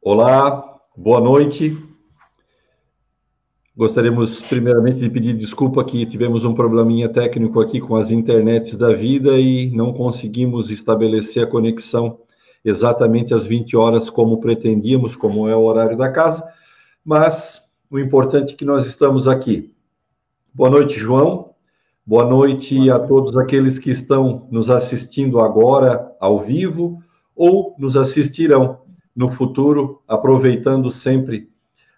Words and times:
Olá, 0.00 0.78
boa 0.96 1.20
noite. 1.20 1.76
Gostaríamos 3.76 4.40
primeiramente 4.42 5.00
de 5.00 5.10
pedir 5.10 5.34
desculpa 5.34 5.84
que 5.84 6.06
tivemos 6.06 6.44
um 6.44 6.54
probleminha 6.54 7.08
técnico 7.08 7.60
aqui 7.60 7.80
com 7.80 7.96
as 7.96 8.12
internets 8.12 8.76
da 8.76 8.94
vida 8.94 9.36
e 9.36 9.68
não 9.70 9.92
conseguimos 9.92 10.70
estabelecer 10.70 11.42
a 11.42 11.46
conexão 11.48 12.20
exatamente 12.64 13.34
às 13.34 13.44
20 13.48 13.76
horas 13.76 14.08
como 14.08 14.40
pretendíamos, 14.40 15.16
como 15.16 15.48
é 15.48 15.56
o 15.56 15.64
horário 15.64 15.96
da 15.96 16.12
casa, 16.12 16.48
mas 17.04 17.68
o 17.90 17.98
importante 17.98 18.54
é 18.54 18.56
que 18.56 18.64
nós 18.64 18.86
estamos 18.86 19.26
aqui. 19.26 19.74
Boa 20.54 20.70
noite, 20.70 20.96
João. 20.96 21.50
Boa 22.06 22.24
noite 22.24 22.88
a 22.88 23.00
todos 23.00 23.36
aqueles 23.36 23.76
que 23.76 23.90
estão 23.90 24.46
nos 24.52 24.70
assistindo 24.70 25.40
agora 25.40 26.14
ao 26.20 26.38
vivo 26.38 27.02
ou 27.38 27.76
nos 27.78 27.96
assistirão 27.96 28.80
no 29.14 29.30
futuro, 29.30 30.02
aproveitando 30.08 30.90
sempre 30.90 31.48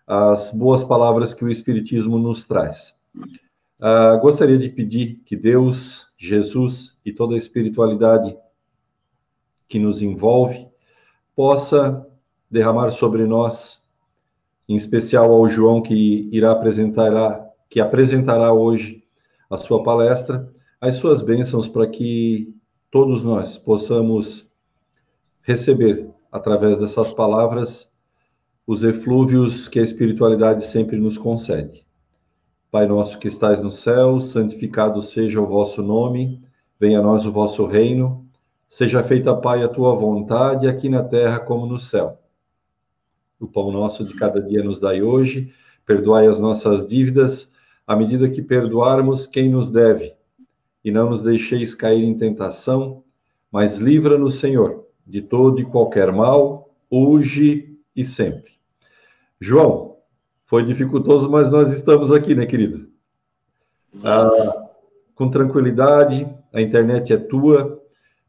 as 0.07 0.53
boas 0.53 0.85
palavras 0.85 1.33
que 1.33 1.43
o 1.43 1.49
Espiritismo 1.49 2.19
nos 2.19 2.47
traz. 2.47 2.95
Uh, 3.17 4.21
gostaria 4.21 4.59
de 4.59 4.69
pedir 4.69 5.23
que 5.25 5.35
Deus, 5.35 6.13
Jesus 6.19 6.99
e 7.07 7.11
toda 7.11 7.35
a 7.35 7.39
espiritualidade 7.39 8.37
que 9.67 9.79
nos 9.79 10.03
envolve 10.03 10.69
possa 11.35 12.07
derramar 12.51 12.91
sobre 12.91 13.25
nós, 13.25 13.83
em 14.69 14.77
especial 14.77 15.33
ao 15.33 15.49
João 15.49 15.81
que 15.81 16.29
irá 16.31 16.53
apresentar, 16.53 17.49
que 17.71 17.81
apresentará 17.81 18.53
hoje 18.53 19.05
a 19.49 19.57
sua 19.57 19.83
palestra, 19.83 20.53
as 20.79 20.97
suas 20.97 21.23
bênçãos 21.23 21.67
para 21.67 21.87
que 21.87 22.55
todos 22.91 23.23
nós 23.23 23.57
possamos 23.57 24.50
receber 25.51 26.09
através 26.31 26.79
dessas 26.79 27.11
palavras 27.13 27.93
os 28.67 28.85
eflúvios 28.85 29.69
que 29.69 29.81
a 29.81 29.83
espiritualidade 29.83 30.65
sempre 30.65 30.97
nos 30.97 31.19
concede. 31.19 31.85
Pai 32.71 32.87
nosso 32.87 33.19
que 33.19 33.27
estais 33.27 33.61
no 33.61 33.71
céu, 33.71 34.21
santificado 34.21 35.03
seja 35.03 35.41
o 35.41 35.47
vosso 35.47 35.83
nome, 35.83 36.41
venha 36.79 37.01
a 37.01 37.03
nós 37.03 37.27
o 37.27 37.33
vosso 37.33 37.67
reino, 37.67 38.25
seja 38.69 39.03
feita, 39.03 39.35
Pai, 39.35 39.65
a 39.65 39.69
tua 39.69 39.93
vontade, 39.97 40.69
aqui 40.69 40.89
na 40.89 41.03
terra 41.03 41.41
como 41.41 41.67
no 41.67 41.81
céu. 41.81 42.21
O 43.41 43.49
pão 43.49 43.73
nosso 43.73 44.05
de 44.05 44.15
cada 44.15 44.41
dia 44.41 44.63
nos 44.63 44.79
dai 44.79 45.03
hoje, 45.03 45.53
perdoai 45.85 46.29
as 46.29 46.39
nossas 46.39 46.87
dívidas, 46.87 47.53
à 47.85 47.97
medida 47.97 48.31
que 48.31 48.41
perdoarmos 48.41 49.27
quem 49.27 49.49
nos 49.49 49.69
deve, 49.69 50.15
e 50.85 50.93
não 50.93 51.11
nos 51.11 51.23
deixeis 51.23 51.75
cair 51.75 52.05
em 52.05 52.17
tentação, 52.17 53.03
mas 53.51 53.79
livra-nos, 53.79 54.39
Senhor, 54.39 54.87
de 55.07 55.23
todo 55.23 55.61
e 55.61 55.65
qualquer 55.65 56.13
mal, 56.13 56.71
hoje 56.89 57.79
e 57.95 58.05
sempre. 58.05 58.53
João, 59.41 59.97
foi 60.47 60.65
dificultoso, 60.65 61.31
mas 61.31 61.51
nós 61.51 61.73
estamos 61.73 62.13
aqui, 62.13 62.35
né, 62.35 62.45
querido? 62.45 62.91
Ah, 64.05 64.69
com 65.15 65.31
tranquilidade, 65.31 66.29
a 66.53 66.61
internet 66.61 67.13
é 67.13 67.17
tua, 67.17 67.81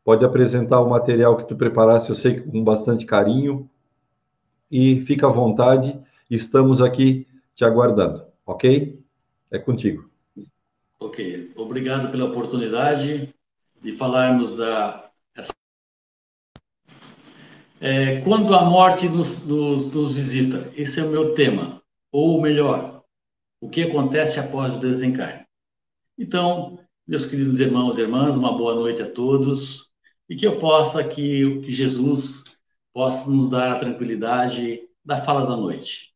pode 0.03 0.25
apresentar 0.25 0.81
o 0.81 0.89
material 0.89 1.38
que 1.38 1.47
tu 1.47 1.55
preparasse, 1.55 2.09
eu 2.09 2.16
sei 2.16 2.36
que 2.36 2.42
com 2.42 2.64
bastante 2.64 3.05
carinho, 3.05 3.69
e 4.69 5.02
fica 5.02 5.27
à 5.27 5.30
vontade, 5.30 5.99
estamos 6.30 6.81
aqui 6.81 7.27
te 7.53 7.66
aguardando, 7.66 8.25
ok? 8.45 8.99
É 9.49 9.59
contigo. 9.59 10.09
Ok, 10.99 11.52
obrigado 11.55 12.09
pela 12.11 12.25
oportunidade 12.25 13.33
de 13.81 13.92
falarmos 13.92 14.58
da 14.58 15.11
é, 17.81 18.21
quando 18.21 18.53
a 18.53 18.63
morte 18.63 19.09
nos, 19.09 19.43
nos, 19.47 19.91
nos 19.91 20.13
visita, 20.13 20.71
esse 20.75 20.99
é 20.99 21.03
o 21.03 21.09
meu 21.09 21.33
tema. 21.33 21.81
Ou 22.11 22.39
melhor, 22.39 23.03
o 23.59 23.67
que 23.67 23.81
acontece 23.81 24.39
após 24.39 24.75
o 24.75 24.80
desencarne. 24.80 25.47
Então, 26.15 26.77
meus 27.08 27.25
queridos 27.25 27.59
irmãos 27.59 27.97
e 27.97 28.02
irmãs, 28.02 28.37
uma 28.37 28.55
boa 28.55 28.75
noite 28.75 29.02
a 29.02 29.11
todos 29.11 29.89
e 30.30 30.36
que 30.36 30.45
eu 30.45 30.59
possa 30.59 31.03
que, 31.03 31.61
que 31.61 31.71
Jesus 31.71 32.43
possa 32.93 33.27
nos 33.27 33.49
dar 33.49 33.71
a 33.71 33.80
tranquilidade 33.80 34.81
da 35.03 35.20
fala 35.20 35.47
da 35.47 35.58
noite. 35.58 36.14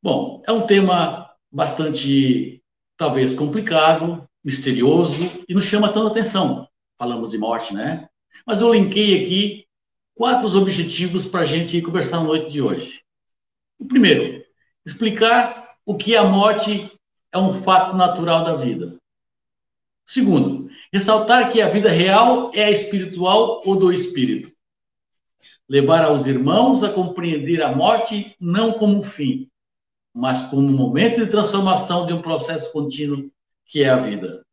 Bom, 0.00 0.42
é 0.46 0.52
um 0.52 0.64
tema 0.64 1.28
bastante, 1.50 2.62
talvez, 2.96 3.34
complicado, 3.34 4.28
misterioso 4.44 5.44
e 5.48 5.54
nos 5.54 5.64
chama 5.64 5.92
tanta 5.92 6.12
atenção. 6.12 6.68
Falamos 6.96 7.32
de 7.32 7.38
morte, 7.38 7.74
né? 7.74 8.08
Mas 8.44 8.60
eu 8.60 8.72
linkei 8.72 9.24
aqui 9.24 9.66
quatro 10.14 10.48
objetivos 10.56 11.26
para 11.26 11.40
a 11.40 11.44
gente 11.44 11.80
conversar 11.82 12.20
noite 12.20 12.50
de 12.50 12.62
hoje. 12.62 13.02
O 13.78 13.86
primeiro, 13.86 14.44
explicar 14.84 15.76
o 15.84 15.96
que 15.96 16.16
a 16.16 16.24
morte 16.24 16.90
é 17.30 17.38
um 17.38 17.54
fato 17.54 17.96
natural 17.96 18.44
da 18.44 18.56
vida. 18.56 18.96
Segundo, 20.04 20.70
ressaltar 20.92 21.50
que 21.50 21.60
a 21.60 21.68
vida 21.68 21.90
real 21.90 22.50
é 22.54 22.64
a 22.64 22.70
espiritual 22.70 23.60
ou 23.64 23.76
do 23.76 23.92
espírito. 23.92 24.50
Levar 25.68 26.04
aos 26.04 26.26
irmãos 26.26 26.82
a 26.82 26.92
compreender 26.92 27.62
a 27.62 27.74
morte 27.74 28.34
não 28.40 28.72
como 28.72 29.00
um 29.00 29.02
fim, 29.02 29.50
mas 30.14 30.48
como 30.48 30.62
um 30.62 30.72
momento 30.72 31.24
de 31.24 31.30
transformação 31.30 32.06
de 32.06 32.12
um 32.12 32.22
processo 32.22 32.72
contínuo 32.72 33.30
que 33.66 33.82
é 33.82 33.90
a 33.90 33.96
vida 33.96 34.45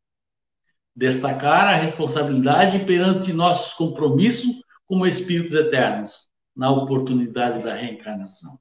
destacar 0.95 1.67
a 1.67 1.75
responsabilidade 1.75 2.85
perante 2.85 3.33
nossos 3.33 3.73
compromissos 3.73 4.61
como 4.85 5.07
espíritos 5.07 5.53
eternos 5.53 6.29
na 6.55 6.69
oportunidade 6.69 7.63
da 7.63 7.73
reencarnação. 7.73 8.59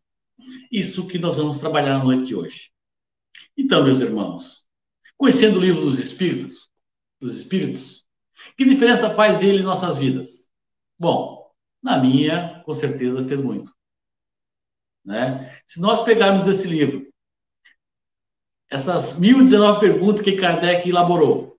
Isso 0.71 1.06
que 1.06 1.19
nós 1.19 1.37
vamos 1.37 1.59
trabalhar 1.59 1.98
na 1.98 2.04
noite 2.04 2.28
de 2.28 2.34
hoje. 2.34 2.71
Então, 3.56 3.84
meus 3.84 4.00
irmãos, 4.00 4.65
conhecendo 5.16 5.59
o 5.59 5.60
livro 5.60 5.82
dos 5.82 5.98
espíritos, 5.98 6.71
dos 7.21 7.37
espíritos, 7.37 8.06
que 8.56 8.65
diferença 8.65 9.15
faz 9.15 9.42
ele 9.42 9.59
em 9.59 9.65
nossas 9.65 9.98
vidas? 9.98 10.50
Bom, 10.98 11.50
na 11.82 11.98
minha, 11.98 12.62
com 12.65 12.75
certeza 12.75 13.26
fez 13.26 13.42
muito. 13.42 13.72
Né? 15.04 15.60
Se 15.66 15.81
nós 15.81 16.03
pegarmos 16.03 16.47
esse 16.47 16.66
livro, 16.69 17.12
essas 18.71 19.19
1019 19.19 19.81
perguntas 19.81 20.22
que 20.22 20.37
Kardec 20.37 20.88
elaborou, 20.88 21.51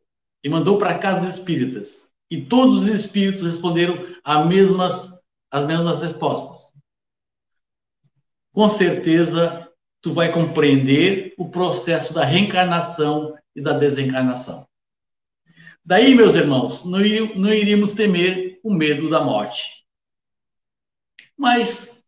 e 0.44 0.50
mandou 0.50 0.78
para 0.78 0.98
casas 1.00 1.38
espíritas. 1.38 2.12
E 2.30 2.42
todos 2.42 2.80
os 2.80 2.88
espíritos 2.88 3.44
responderam 3.44 4.06
as 4.24 4.48
mesmas, 4.48 5.24
as 5.50 5.66
mesmas 5.66 6.02
respostas. 6.02 6.74
Com 8.52 8.68
certeza, 8.70 9.72
tu 10.02 10.14
vai 10.14 10.32
compreender 10.32 11.34
o 11.38 11.50
processo 11.50 12.14
da 12.14 12.26
reencarnação 12.26 13.38
e 13.56 13.62
da 13.62 13.74
desencarnação. 13.74 14.68
Daí, 15.86 16.16
meus 16.16 16.36
irmãos, 16.36 16.86
não, 16.86 17.00
não 17.00 17.54
iríamos 17.54 17.94
temer 17.94 18.60
o 18.64 18.74
medo 18.74 19.10
da 19.10 19.24
morte. 19.24 19.86
Mas 21.38 22.04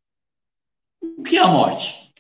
o 1.01 1.23
que 1.23 1.37
é 1.37 1.41
a 1.41 1.47
morte? 1.47 2.13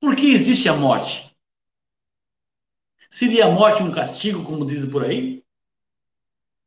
Por 0.00 0.16
que 0.16 0.32
existe 0.32 0.68
a 0.68 0.74
morte? 0.74 1.29
Seria 3.10 3.46
a 3.46 3.50
morte 3.50 3.82
um 3.82 3.90
castigo, 3.90 4.44
como 4.44 4.64
dizem 4.64 4.88
por 4.88 5.04
aí? 5.04 5.44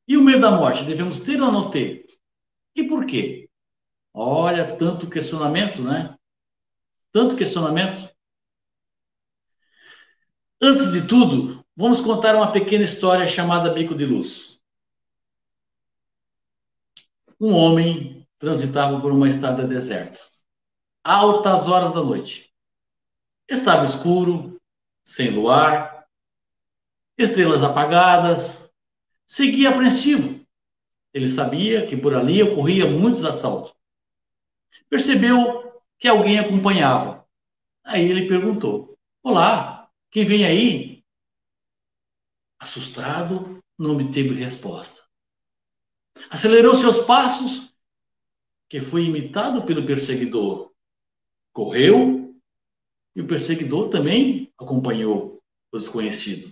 E 0.06 0.18
o 0.18 0.22
medo 0.22 0.42
da 0.42 0.52
morte, 0.52 0.84
devemos 0.84 1.22
ter 1.22 1.42
ou 1.42 1.52
não 1.52 1.72
ter? 1.72 2.06
E 2.76 2.84
por 2.84 3.06
quê? 3.06 3.50
Olha, 4.14 4.76
tanto 4.76 5.10
questionamento, 5.10 5.82
né? 5.82 6.18
Tanto 7.14 7.38
questionamento. 7.38 8.14
Antes 10.62 10.92
de 10.92 11.08
tudo, 11.08 11.66
vamos 11.76 12.02
contar 12.02 12.36
uma 12.36 12.52
pequena 12.52 12.84
história 12.84 13.26
chamada 13.26 13.74
Bico 13.74 13.96
de 13.96 14.06
Luz. 14.06 14.62
Um 17.40 17.54
homem 17.54 18.28
transitava 18.38 19.00
por 19.00 19.12
uma 19.12 19.30
estrada 19.30 19.66
deserta, 19.66 20.20
altas 21.04 21.68
horas 21.68 21.94
da 21.94 22.04
noite. 22.04 22.54
Estava 23.48 23.86
escuro, 23.86 24.62
sem 25.04 25.32
luar, 25.32 25.93
estrelas 27.24 27.64
apagadas, 27.64 28.74
seguia 29.26 29.70
apreensivo. 29.70 30.46
Ele 31.14 31.28
sabia 31.28 31.86
que 31.88 31.96
por 31.96 32.14
ali 32.14 32.42
ocorria 32.42 32.86
muitos 32.86 33.24
assaltos. 33.24 33.74
Percebeu 34.90 35.82
que 35.98 36.08
alguém 36.08 36.40
acompanhava. 36.40 37.28
Aí 37.84 38.04
ele 38.04 38.28
perguntou: 38.28 38.98
Olá, 39.22 39.90
quem 40.12 40.26
vem 40.26 40.46
aí? 40.46 41.04
Assustado, 42.60 43.64
não 43.78 43.92
obteve 43.92 44.34
resposta. 44.36 45.04
Acelerou 46.30 46.76
seus 46.76 47.00
passos, 47.06 47.74
que 48.70 48.80
foi 48.80 49.06
imitado 49.06 49.66
pelo 49.66 49.86
perseguidor. 49.86 50.72
Correu 51.52 52.36
e 53.16 53.22
o 53.22 53.28
perseguidor 53.28 53.90
também 53.90 54.52
acompanhou 54.58 55.42
o 55.72 55.78
desconhecido. 55.78 56.52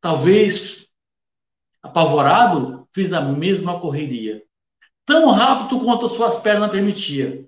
Talvez 0.00 0.88
apavorado, 1.82 2.88
fiz 2.92 3.12
a 3.12 3.20
mesma 3.20 3.80
correria, 3.80 4.44
tão 5.04 5.30
rápido 5.30 5.80
quanto 5.80 6.06
as 6.06 6.12
suas 6.12 6.38
pernas 6.38 6.70
permitiam. 6.70 7.46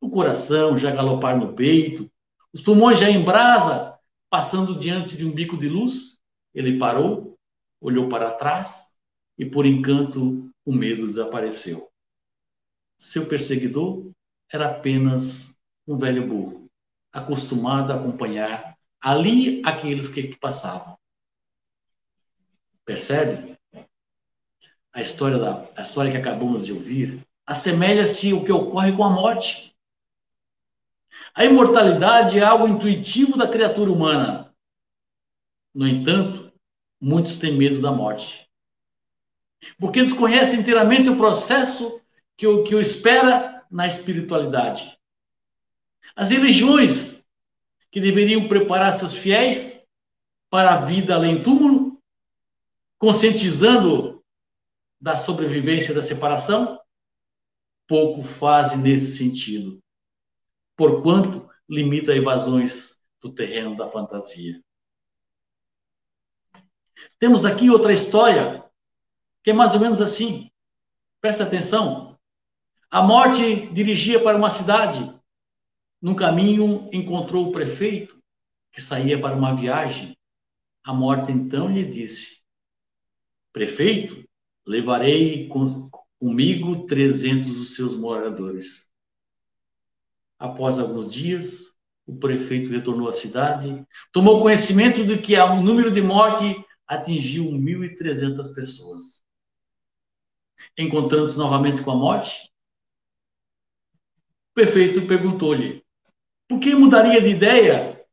O 0.00 0.10
coração 0.10 0.78
já 0.78 0.90
galopar 0.90 1.36
no 1.36 1.52
peito, 1.52 2.10
os 2.52 2.60
pulmões 2.60 2.98
já 2.98 3.10
em 3.10 3.22
brasa, 3.22 3.98
passando 4.30 4.78
diante 4.78 5.16
de 5.16 5.24
um 5.24 5.32
bico 5.32 5.56
de 5.56 5.68
luz, 5.68 6.18
ele 6.54 6.78
parou, 6.78 7.38
olhou 7.80 8.08
para 8.08 8.32
trás 8.32 8.96
e, 9.36 9.44
por 9.44 9.66
encanto, 9.66 10.50
o 10.64 10.72
medo 10.72 11.06
desapareceu. 11.06 11.88
Seu 12.96 13.26
perseguidor 13.26 14.10
era 14.52 14.70
apenas 14.70 15.56
um 15.86 15.96
velho 15.96 16.26
burro, 16.26 16.68
acostumado 17.12 17.92
a 17.92 17.96
acompanhar 17.96 18.76
ali 19.00 19.62
aqueles 19.64 20.08
que 20.08 20.36
passavam. 20.36 20.97
Percebe? 22.88 23.54
A 24.94 25.02
história, 25.02 25.36
da, 25.36 25.68
a 25.76 25.82
história 25.82 26.10
que 26.10 26.16
acabamos 26.16 26.64
de 26.64 26.72
ouvir 26.72 27.22
assemelha-se 27.46 28.30
ao 28.30 28.42
que 28.42 28.50
ocorre 28.50 28.96
com 28.96 29.04
a 29.04 29.10
morte. 29.10 29.76
A 31.34 31.44
imortalidade 31.44 32.38
é 32.38 32.42
algo 32.42 32.66
intuitivo 32.66 33.36
da 33.36 33.46
criatura 33.46 33.92
humana. 33.92 34.54
No 35.74 35.86
entanto, 35.86 36.50
muitos 36.98 37.36
têm 37.36 37.58
medo 37.58 37.82
da 37.82 37.92
morte. 37.92 38.48
Porque 39.78 40.02
desconhecem 40.02 40.60
inteiramente 40.60 41.10
o 41.10 41.16
processo 41.18 42.00
que 42.38 42.46
o, 42.46 42.64
que 42.64 42.74
o 42.74 42.80
espera 42.80 43.66
na 43.70 43.86
espiritualidade. 43.86 44.98
As 46.16 46.30
religiões 46.30 47.22
que 47.90 48.00
deveriam 48.00 48.48
preparar 48.48 48.94
seus 48.94 49.12
fiéis 49.12 49.86
para 50.48 50.72
a 50.72 50.80
vida 50.80 51.14
além 51.14 51.42
túmulo 51.42 51.87
conscientizando 52.98 54.24
da 55.00 55.16
sobrevivência 55.16 55.94
da 55.94 56.02
separação? 56.02 56.80
Pouco 57.86 58.22
fazem 58.22 58.78
nesse 58.78 59.16
sentido, 59.16 59.82
porquanto 60.76 61.48
limita 61.68 62.14
evasões 62.14 63.00
do 63.20 63.32
terreno 63.32 63.76
da 63.76 63.86
fantasia. 63.86 64.62
Temos 67.18 67.44
aqui 67.44 67.70
outra 67.70 67.92
história 67.92 68.64
que 69.42 69.50
é 69.50 69.54
mais 69.54 69.72
ou 69.74 69.80
menos 69.80 70.00
assim. 70.00 70.50
Presta 71.20 71.44
atenção. 71.44 72.18
A 72.90 73.02
morte 73.02 73.66
dirigia 73.72 74.22
para 74.22 74.36
uma 74.36 74.50
cidade. 74.50 74.98
No 76.00 76.14
caminho 76.14 76.88
encontrou 76.92 77.48
o 77.48 77.52
prefeito 77.52 78.22
que 78.72 78.80
saía 78.80 79.20
para 79.20 79.34
uma 79.34 79.54
viagem. 79.54 80.16
A 80.84 80.92
morte 80.92 81.32
então 81.32 81.68
lhe 81.68 81.84
disse: 81.84 82.42
Prefeito, 83.52 84.28
levarei 84.66 85.48
com, 85.48 85.90
comigo 86.18 86.86
300 86.86 87.48
dos 87.48 87.74
seus 87.74 87.94
moradores. 87.94 88.88
Após 90.38 90.78
alguns 90.78 91.12
dias, 91.12 91.76
o 92.06 92.16
prefeito 92.16 92.70
retornou 92.70 93.08
à 93.08 93.12
cidade, 93.12 93.86
tomou 94.12 94.40
conhecimento 94.40 95.04
de 95.04 95.18
que 95.18 95.38
o 95.38 95.62
número 95.62 95.92
de 95.92 96.00
morte 96.00 96.64
atingiu 96.86 97.44
1.300 97.44 98.54
pessoas. 98.54 99.22
Encontrando-se 100.76 101.36
novamente 101.36 101.82
com 101.82 101.90
a 101.90 101.96
morte, 101.96 102.50
o 104.50 104.54
prefeito 104.54 105.06
perguntou-lhe: 105.06 105.84
por 106.48 106.60
que 106.60 106.74
mudaria 106.74 107.20
de 107.20 107.28
ideia 107.28 108.06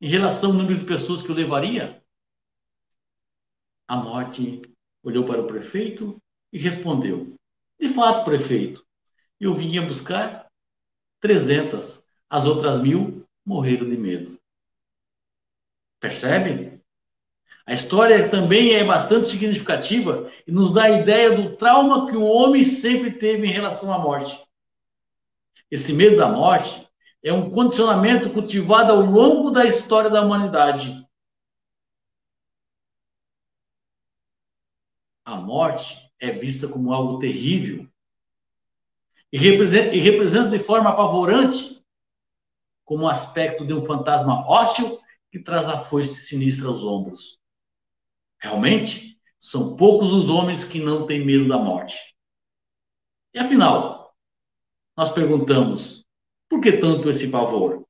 em 0.00 0.08
relação 0.08 0.50
ao 0.50 0.56
número 0.56 0.78
de 0.78 0.84
pessoas 0.84 1.20
que 1.20 1.28
eu 1.28 1.34
levaria? 1.34 2.02
A 3.88 3.96
morte 3.96 4.62
olhou 5.02 5.24
para 5.24 5.40
o 5.40 5.46
prefeito 5.46 6.20
e 6.52 6.58
respondeu: 6.58 7.34
De 7.78 7.88
fato, 7.88 8.24
prefeito, 8.24 8.84
eu 9.40 9.54
vinha 9.54 9.82
buscar 9.82 10.46
300, 11.20 12.04
as 12.28 12.46
outras 12.46 12.80
mil 12.80 13.26
morreram 13.44 13.88
de 13.88 13.96
medo. 13.96 14.38
Percebe? 16.00 16.80
A 17.64 17.74
história 17.74 18.28
também 18.28 18.74
é 18.74 18.82
bastante 18.82 19.26
significativa 19.26 20.30
e 20.46 20.50
nos 20.50 20.72
dá 20.72 20.84
a 20.84 21.00
ideia 21.00 21.30
do 21.30 21.56
trauma 21.56 22.08
que 22.08 22.16
o 22.16 22.24
homem 22.24 22.64
sempre 22.64 23.12
teve 23.12 23.46
em 23.46 23.52
relação 23.52 23.92
à 23.92 23.98
morte. 23.98 24.42
Esse 25.70 25.92
medo 25.92 26.16
da 26.16 26.28
morte 26.28 26.86
é 27.22 27.32
um 27.32 27.50
condicionamento 27.50 28.30
cultivado 28.30 28.90
ao 28.90 29.00
longo 29.00 29.50
da 29.50 29.64
história 29.64 30.10
da 30.10 30.22
humanidade 30.22 31.01
a 35.32 35.36
morte 35.36 35.98
é 36.20 36.32
vista 36.32 36.68
como 36.68 36.92
algo 36.92 37.18
terrível 37.18 37.88
e 39.32 39.38
representa, 39.38 39.94
e 39.94 39.98
representa 39.98 40.50
de 40.50 40.62
forma 40.62 40.90
apavorante 40.90 41.82
como 42.84 43.04
o 43.04 43.08
aspecto 43.08 43.64
de 43.64 43.72
um 43.72 43.84
fantasma 43.84 44.46
ósseo 44.46 45.00
que 45.30 45.38
traz 45.38 45.66
a 45.66 45.78
foice 45.78 46.26
sinistra 46.26 46.68
aos 46.68 46.82
ombros. 46.82 47.40
Realmente, 48.38 49.18
são 49.38 49.76
poucos 49.76 50.12
os 50.12 50.28
homens 50.28 50.62
que 50.62 50.78
não 50.78 51.06
têm 51.06 51.24
medo 51.24 51.48
da 51.48 51.56
morte. 51.56 52.14
E 53.32 53.38
afinal, 53.38 54.14
nós 54.94 55.10
perguntamos: 55.10 56.04
por 56.48 56.60
que 56.60 56.72
tanto 56.72 57.08
esse 57.08 57.30
pavor? 57.30 57.86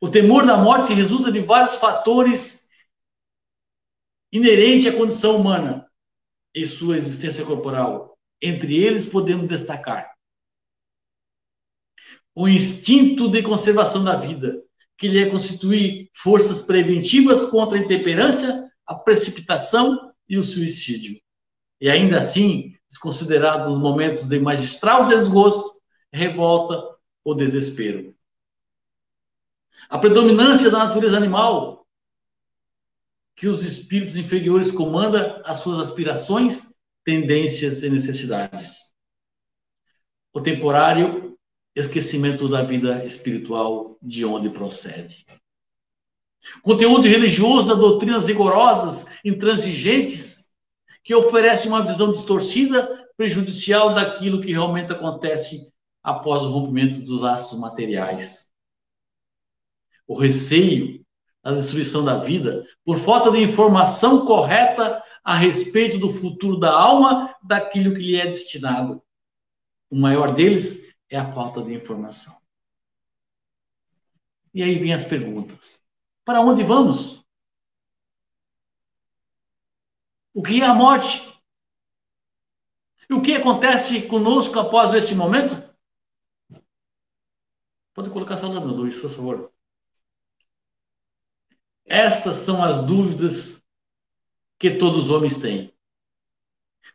O 0.00 0.10
temor 0.10 0.44
da 0.44 0.56
morte 0.56 0.92
resulta 0.92 1.32
de 1.32 1.40
vários 1.40 1.76
fatores 1.76 2.67
inerente 4.32 4.88
à 4.88 4.96
condição 4.96 5.36
humana 5.36 5.88
e 6.54 6.66
sua 6.66 6.96
existência 6.96 7.44
corporal. 7.44 8.18
Entre 8.40 8.76
eles, 8.76 9.06
podemos 9.06 9.46
destacar 9.48 10.18
o 12.40 12.46
instinto 12.46 13.28
de 13.28 13.42
conservação 13.42 14.04
da 14.04 14.14
vida, 14.14 14.62
que 14.96 15.08
lhe 15.08 15.18
é 15.18 15.28
constituir 15.28 16.08
forças 16.14 16.62
preventivas 16.62 17.44
contra 17.46 17.76
a 17.76 17.80
intemperância, 17.80 18.70
a 18.86 18.94
precipitação 18.94 20.12
e 20.28 20.38
o 20.38 20.44
suicídio. 20.44 21.20
E 21.80 21.90
ainda 21.90 22.18
assim, 22.18 22.76
desconsiderados 22.88 23.66
os 23.66 23.80
momentos 23.80 24.28
de 24.28 24.38
magistral 24.38 25.06
desgosto, 25.06 25.80
revolta 26.12 26.80
ou 27.24 27.34
desespero. 27.34 28.14
A 29.90 29.98
predominância 29.98 30.70
da 30.70 30.78
natureza 30.78 31.16
animal 31.16 31.77
que 33.38 33.46
os 33.46 33.64
espíritos 33.64 34.16
inferiores 34.16 34.72
comandam 34.72 35.40
as 35.44 35.60
suas 35.60 35.78
aspirações, 35.78 36.74
tendências 37.04 37.84
e 37.84 37.88
necessidades. 37.88 38.92
O 40.32 40.40
temporário 40.40 41.38
esquecimento 41.74 42.48
da 42.48 42.62
vida 42.64 43.04
espiritual 43.04 43.96
de 44.02 44.24
onde 44.24 44.50
procede. 44.50 45.24
Conteúdo 46.62 47.06
religioso 47.06 47.68
das 47.68 47.78
doutrinas 47.78 48.26
rigorosas, 48.26 49.06
intransigentes, 49.24 50.48
que 51.04 51.14
oferece 51.14 51.68
uma 51.68 51.86
visão 51.86 52.10
distorcida, 52.10 53.08
prejudicial 53.16 53.94
daquilo 53.94 54.40
que 54.40 54.50
realmente 54.50 54.90
acontece 54.90 55.72
após 56.02 56.42
o 56.42 56.50
rompimento 56.50 56.98
dos 57.02 57.20
laços 57.20 57.58
materiais. 57.58 58.50
O 60.08 60.18
receio 60.18 61.06
a 61.48 61.54
destruição 61.54 62.04
da 62.04 62.18
vida, 62.18 62.68
por 62.84 62.98
falta 62.98 63.30
de 63.30 63.38
informação 63.38 64.26
correta 64.26 65.02
a 65.24 65.34
respeito 65.34 65.96
do 65.96 66.12
futuro 66.12 66.58
da 66.58 66.70
alma, 66.70 67.34
daquilo 67.42 67.94
que 67.94 68.02
lhe 68.02 68.16
é 68.16 68.26
destinado. 68.26 69.02
O 69.88 69.98
maior 69.98 70.34
deles 70.34 70.94
é 71.08 71.16
a 71.16 71.32
falta 71.32 71.62
de 71.62 71.72
informação. 71.72 72.38
E 74.52 74.62
aí 74.62 74.78
vem 74.78 74.92
as 74.92 75.06
perguntas: 75.06 75.82
para 76.22 76.42
onde 76.42 76.62
vamos? 76.62 77.24
O 80.34 80.42
que 80.42 80.60
é 80.60 80.66
a 80.66 80.74
morte? 80.74 81.32
E 83.08 83.14
o 83.14 83.22
que 83.22 83.32
acontece 83.32 84.06
conosco 84.06 84.58
após 84.58 84.92
esse 84.92 85.14
momento? 85.14 85.56
Pode 87.94 88.10
colocar 88.10 88.34
essa 88.34 88.46
lâmina, 88.46 88.70
Luiz, 88.70 89.00
por 89.00 89.10
favor. 89.10 89.47
Estas 91.88 92.36
são 92.36 92.62
as 92.62 92.82
dúvidas 92.82 93.64
que 94.58 94.72
todos 94.72 95.04
os 95.04 95.10
homens 95.10 95.40
têm. 95.40 95.72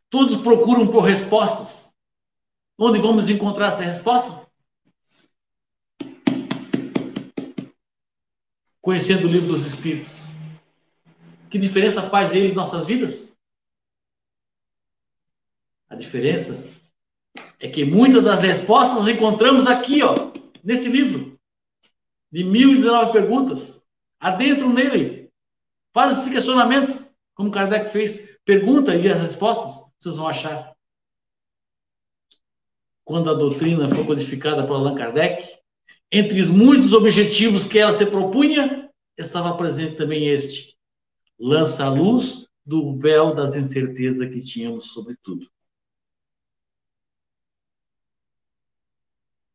Todos 0.10 0.42
procuram 0.42 0.88
por 0.88 1.02
respostas. 1.02 1.92
Onde 2.78 3.00
vamos 3.00 3.28
encontrar 3.28 3.70
essa 3.70 3.82
resposta? 3.82 4.48
Conhecendo 8.80 9.28
o 9.28 9.32
livro 9.32 9.48
dos 9.48 9.66
Espíritos. 9.66 10.24
Que 11.50 11.58
diferença 11.58 12.10
faz 12.10 12.36
ele 12.36 12.52
em 12.52 12.56
nossas 12.56 12.86
vidas? 12.86 13.38
A 15.90 15.96
diferença 15.96 16.68
é 17.60 17.70
que 17.70 17.86
muitas 17.86 18.24
das 18.24 18.42
respostas 18.42 19.08
encontramos 19.08 19.66
aqui, 19.68 20.04
ó, 20.04 20.32
nesse 20.64 20.90
livro, 20.90 21.40
de 22.32 22.44
1019 22.44 23.12
perguntas. 23.12 23.83
Adentro 24.24 24.72
nele. 24.72 25.30
Faz 25.92 26.18
esse 26.18 26.32
questionamento, 26.32 27.06
como 27.36 27.52
Kardec 27.52 27.92
fez 27.92 28.40
Pergunta 28.46 28.96
e 28.96 29.10
as 29.10 29.20
respostas 29.20 29.94
vocês 30.00 30.16
vão 30.16 30.30
achar. 30.30 30.74
Quando 33.04 33.30
a 33.30 33.34
doutrina 33.34 33.94
foi 33.94 34.06
codificada 34.06 34.66
por 34.66 34.76
Allan 34.76 34.96
Kardec, 34.96 35.46
entre 36.10 36.42
os 36.42 36.50
muitos 36.50 36.94
objetivos 36.94 37.66
que 37.66 37.78
ela 37.78 37.92
se 37.92 38.06
propunha, 38.06 38.90
estava 39.18 39.58
presente 39.58 39.98
também 39.98 40.30
este: 40.30 40.78
lança 41.38 41.84
a 41.84 41.90
luz 41.90 42.48
do 42.66 42.98
véu 42.98 43.36
das 43.36 43.58
incertezas 43.58 44.30
que 44.30 44.42
tínhamos 44.42 44.94
sobre 44.94 45.18
tudo. 45.22 45.52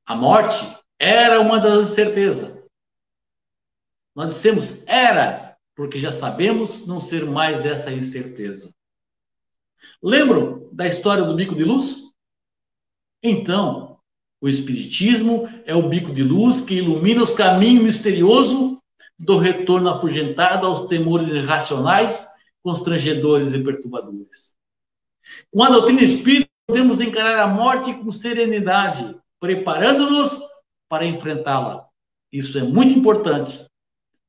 A 0.05 0.15
morte 0.15 0.63
era 0.99 1.41
uma 1.41 1.59
das 1.59 1.91
incertezas. 1.91 2.58
Nós 4.19 4.35
dissemos 4.35 4.83
era, 4.89 5.57
porque 5.77 5.97
já 5.97 6.11
sabemos 6.11 6.89
não 6.89 6.99
ser 6.99 7.25
mais 7.25 7.65
essa 7.65 7.93
incerteza. 7.93 8.75
Lembram 10.03 10.69
da 10.73 10.89
história 10.89 11.23
do 11.23 11.37
bico 11.37 11.55
de 11.55 11.63
luz? 11.63 12.17
Então, 13.23 14.01
o 14.41 14.49
Espiritismo 14.49 15.49
é 15.65 15.73
o 15.73 15.89
bico 15.89 16.13
de 16.13 16.25
luz 16.25 16.61
que 16.61 16.79
ilumina 16.79 17.23
os 17.23 17.31
caminhos 17.31 17.85
misteriosos 17.85 18.79
do 19.17 19.39
retorno 19.39 19.89
afugentado 19.89 20.67
aos 20.67 20.89
temores 20.89 21.29
irracionais, 21.29 22.27
constrangedores 22.61 23.53
e 23.53 23.63
perturbadores. 23.63 24.57
Com 25.53 25.63
a 25.63 25.71
doutrina 25.71 26.03
espírita, 26.03 26.51
podemos 26.67 27.01
encarar 27.01 27.39
a 27.39 27.47
morte 27.47 27.95
com 27.95 28.11
serenidade, 28.11 29.17
preparando-nos 29.39 30.41
para 30.89 31.07
enfrentá-la. 31.07 31.87
Isso 32.33 32.59
é 32.59 32.65
muito 32.65 32.99
importante, 32.99 33.69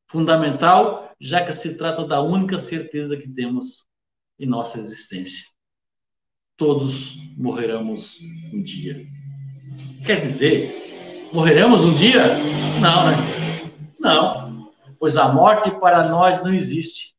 fundamental, 0.10 1.14
já 1.20 1.46
que 1.46 1.54
se 1.54 1.78
trata 1.78 2.06
da 2.06 2.22
única 2.22 2.60
certeza 2.60 3.16
que 3.16 3.28
temos 3.30 3.86
em 4.40 4.46
nossa 4.46 4.80
existência. 4.80 5.46
Todos 6.58 7.16
morreremos 7.38 8.18
um 8.54 8.62
dia. 8.62 9.06
Quer 10.06 10.22
dizer, 10.22 11.30
morreremos 11.32 11.86
um 11.86 11.96
dia? 11.96 12.24
Não, 12.82 13.06
né? 13.08 13.16
Não, 14.00 14.74
pois 14.98 15.16
a 15.16 15.30
morte 15.30 15.72
para 15.80 16.10
nós 16.10 16.44
não 16.44 16.54
existe. 16.54 17.16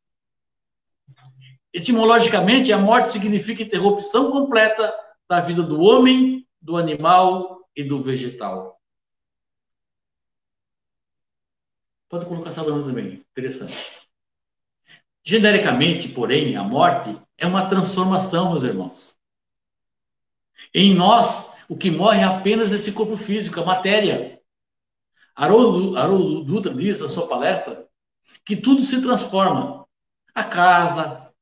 Etimologicamente, 1.73 2.73
a 2.73 2.79
morte 2.79 3.13
significa 3.13 3.63
interrupção 3.63 4.33
completa 4.33 4.93
da 5.29 5.41
vida 5.41 5.63
do 5.63 5.81
homem, 5.81 6.45
do 6.61 6.77
animal 6.77 7.61
e 7.77 7.85
do 7.85 8.03
vegetal. 8.03 8.80
Pode 12.11 12.27
colocar 12.27 12.51
lâmina 12.61 12.85
também, 12.85 13.25
interessante. 13.31 14.09
Genericamente, 15.23 16.09
porém, 16.09 16.57
a 16.57 16.65
morte 16.65 17.17
é 17.39 17.47
uma 17.47 17.69
transformação, 17.69 18.51
meus 18.51 18.65
irmãos. 18.65 19.17
Em 20.75 20.93
nós, 20.93 21.57
o 21.69 21.77
que 21.77 21.89
morre 21.89 22.23
é 22.23 22.25
apenas 22.25 22.73
esse 22.73 22.91
corpo 22.91 23.17
físico, 23.17 23.61
a 23.61 23.65
matéria. 23.65 24.43
Haroldo, 25.37 25.97
Haroldo 25.97 26.43
Dutra 26.43 26.75
diz 26.75 27.01
na 27.01 27.09
sua 27.09 27.29
palestra 27.29 27.89
que 28.45 28.57
tudo 28.57 28.83
se 28.83 29.01
transforma. 29.01 29.87
A 30.35 30.43
casa, 30.45 31.33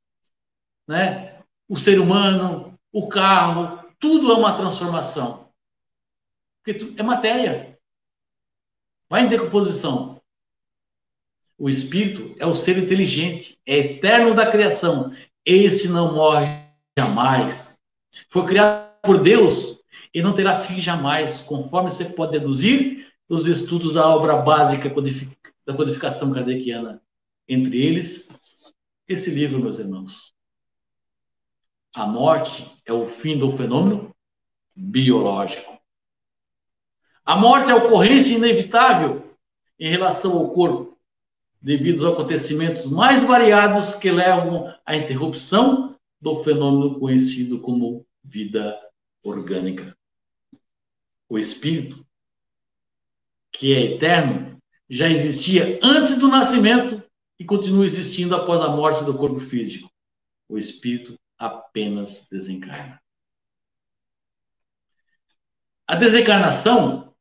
né? 0.87 1.41
o 1.67 1.79
ser 1.79 1.99
humano, 1.99 2.79
o 2.93 3.09
carro, 3.09 3.91
tudo 3.99 4.33
é 4.33 4.35
uma 4.35 4.55
transformação. 4.55 5.51
Porque 6.63 6.95
é 6.99 7.03
matéria. 7.03 7.79
Vai 9.09 9.23
em 9.23 9.29
decomposição. 9.29 10.18
O 11.59 11.69
espírito 11.69 12.37
é 12.39 12.47
o 12.47 12.55
ser 12.55 12.79
inteligente, 12.79 13.59
é 13.67 13.79
eterno 13.79 14.33
da 14.33 14.49
criação. 14.49 15.13
Esse 15.45 15.89
não 15.89 16.15
morre 16.15 16.47
jamais. 16.97 17.81
Foi 18.29 18.47
criado 18.47 18.93
por 19.03 19.21
Deus 19.21 19.81
e 20.15 20.23
não 20.23 20.33
terá 20.33 20.57
fim 20.57 20.79
jamais, 20.79 21.41
conforme 21.41 21.91
você 21.91 22.05
pode 22.05 22.33
deduzir 22.33 23.13
dos 23.29 23.47
estudos 23.47 23.95
da 23.95 24.09
obra 24.09 24.37
básica 24.37 24.89
da 25.67 25.75
codificação 25.75 26.33
kardeciana. 26.33 27.03
Entre 27.49 27.85
eles, 27.85 28.29
esse 29.07 29.31
livro, 29.31 29.59
meus 29.59 29.79
irmãos. 29.79 30.35
A 31.95 32.07
morte 32.07 32.71
é 32.87 32.93
o 32.93 33.07
fim 33.07 33.37
do 33.37 33.57
fenômeno 33.57 34.15
biológico. 34.77 35.79
A 37.25 37.37
morte 37.37 37.71
é 37.71 37.75
a 37.75 37.77
ocorrência 37.77 38.37
inevitável 38.37 39.35
em 39.79 39.91
relação 39.91 40.37
ao 40.37 40.51
corpo, 40.51 40.98
devido 41.61 42.07
aos 42.07 42.15
acontecimentos 42.15 42.85
mais 42.87 43.23
variados 43.23 43.95
que 43.95 44.11
levam 44.11 44.73
à 44.87 44.97
interrupção 44.97 45.97
do 46.21 46.43
fenômeno 46.43 46.99
conhecido 46.99 47.61
como 47.61 48.07
vida 48.23 48.79
orgânica. 49.23 49.97
O 51.29 51.39
espírito, 51.39 52.07
que 53.53 53.75
é 53.75 53.95
eterno, 53.95 54.59
já 54.89 55.09
existia 55.09 55.79
antes 55.83 56.19
do 56.19 56.29
nascimento 56.29 57.03
e 57.39 57.45
continua 57.45 57.85
existindo 57.85 58.35
após 58.35 58.61
a 58.61 58.69
morte 58.69 59.05
do 59.05 59.17
corpo 59.17 59.41
físico. 59.41 59.91
O 60.49 60.59
espírito 60.59 61.19
apenas 61.37 62.29
desencarna. 62.31 63.01
A 65.87 65.95
desencarnação 65.95 67.15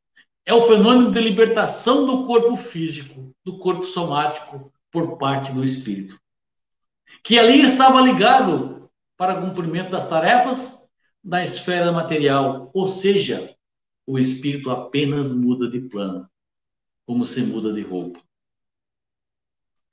é 0.48 0.54
o 0.54 0.66
fenômeno 0.66 1.10
de 1.10 1.20
libertação 1.20 2.06
do 2.06 2.26
corpo 2.26 2.56
físico, 2.56 3.34
do 3.44 3.58
corpo 3.58 3.84
somático, 3.84 4.72
por 4.90 5.18
parte 5.18 5.52
do 5.52 5.62
espírito, 5.62 6.18
que 7.22 7.38
ali 7.38 7.60
estava 7.60 8.00
ligado 8.00 8.90
para 9.14 9.42
cumprimento 9.42 9.90
das 9.90 10.08
tarefas 10.08 10.88
da 11.22 11.44
esfera 11.44 11.92
material, 11.92 12.70
ou 12.72 12.88
seja, 12.88 13.54
o 14.06 14.18
espírito 14.18 14.70
apenas 14.70 15.34
muda 15.34 15.68
de 15.68 15.80
plano, 15.80 16.26
como 17.04 17.26
se 17.26 17.42
muda 17.42 17.70
de 17.70 17.82
roupa. 17.82 18.18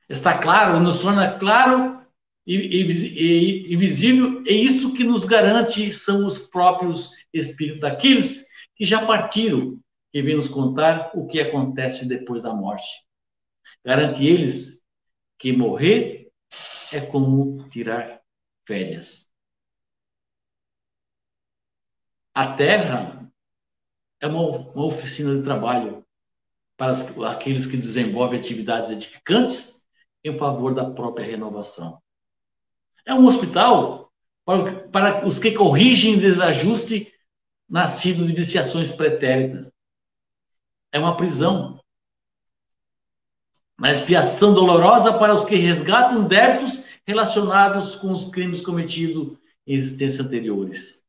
Está 0.08 0.38
claro, 0.38 0.80
nos 0.80 1.00
torna 1.00 1.38
claro 1.38 2.00
e, 2.48 2.56
e, 2.56 3.74
e 3.74 3.76
visível, 3.76 4.42
é 4.48 4.54
isso 4.54 4.94
que 4.94 5.04
nos 5.04 5.26
garante 5.26 5.92
são 5.92 6.26
os 6.26 6.40
próprios 6.40 7.12
espíritos 7.34 7.82
daqueles 7.82 8.48
que 8.74 8.86
já 8.86 9.06
partiram, 9.06 9.84
que 10.16 10.22
vêm 10.22 10.38
nos 10.38 10.48
contar 10.48 11.12
o 11.14 11.28
que 11.28 11.42
acontece 11.42 12.08
depois 12.08 12.44
da 12.44 12.54
morte. 12.54 12.88
Garante 13.84 14.26
eles 14.26 14.82
que 15.38 15.52
morrer 15.52 16.32
é 16.94 17.02
como 17.02 17.68
tirar 17.68 18.22
férias. 18.66 19.30
A 22.34 22.56
Terra 22.56 23.30
é 24.22 24.28
uma, 24.28 24.42
uma 24.42 24.86
oficina 24.86 25.36
de 25.36 25.44
trabalho 25.44 26.06
para 26.78 26.94
aqueles 27.30 27.68
que 27.68 27.76
desenvolvem 27.76 28.40
atividades 28.40 28.92
edificantes 28.92 29.86
em 30.24 30.38
favor 30.38 30.74
da 30.74 30.90
própria 30.92 31.26
renovação. 31.26 32.02
É 33.06 33.14
um 33.14 33.28
hospital 33.28 34.10
para, 34.46 34.88
para 34.88 35.28
os 35.28 35.40
que 35.40 35.52
corrigem 35.52 36.18
desajuste 36.18 37.14
nascido 37.68 38.26
de 38.26 38.32
viciações 38.32 38.90
pretéritas. 38.90 39.75
É 40.96 40.98
uma 40.98 41.18
prisão. 41.18 41.78
Uma 43.78 43.92
expiação 43.92 44.54
dolorosa 44.54 45.20
para 45.20 45.36
os 45.36 45.44
que 45.44 45.58
resgatam 45.58 46.26
débitos 46.26 46.86
relacionados 47.06 47.98
com 47.98 48.14
os 48.14 48.32
crimes 48.32 48.62
cometidos 48.62 49.38
em 49.68 49.74
existências 49.74 50.26
anteriores. 50.26 51.06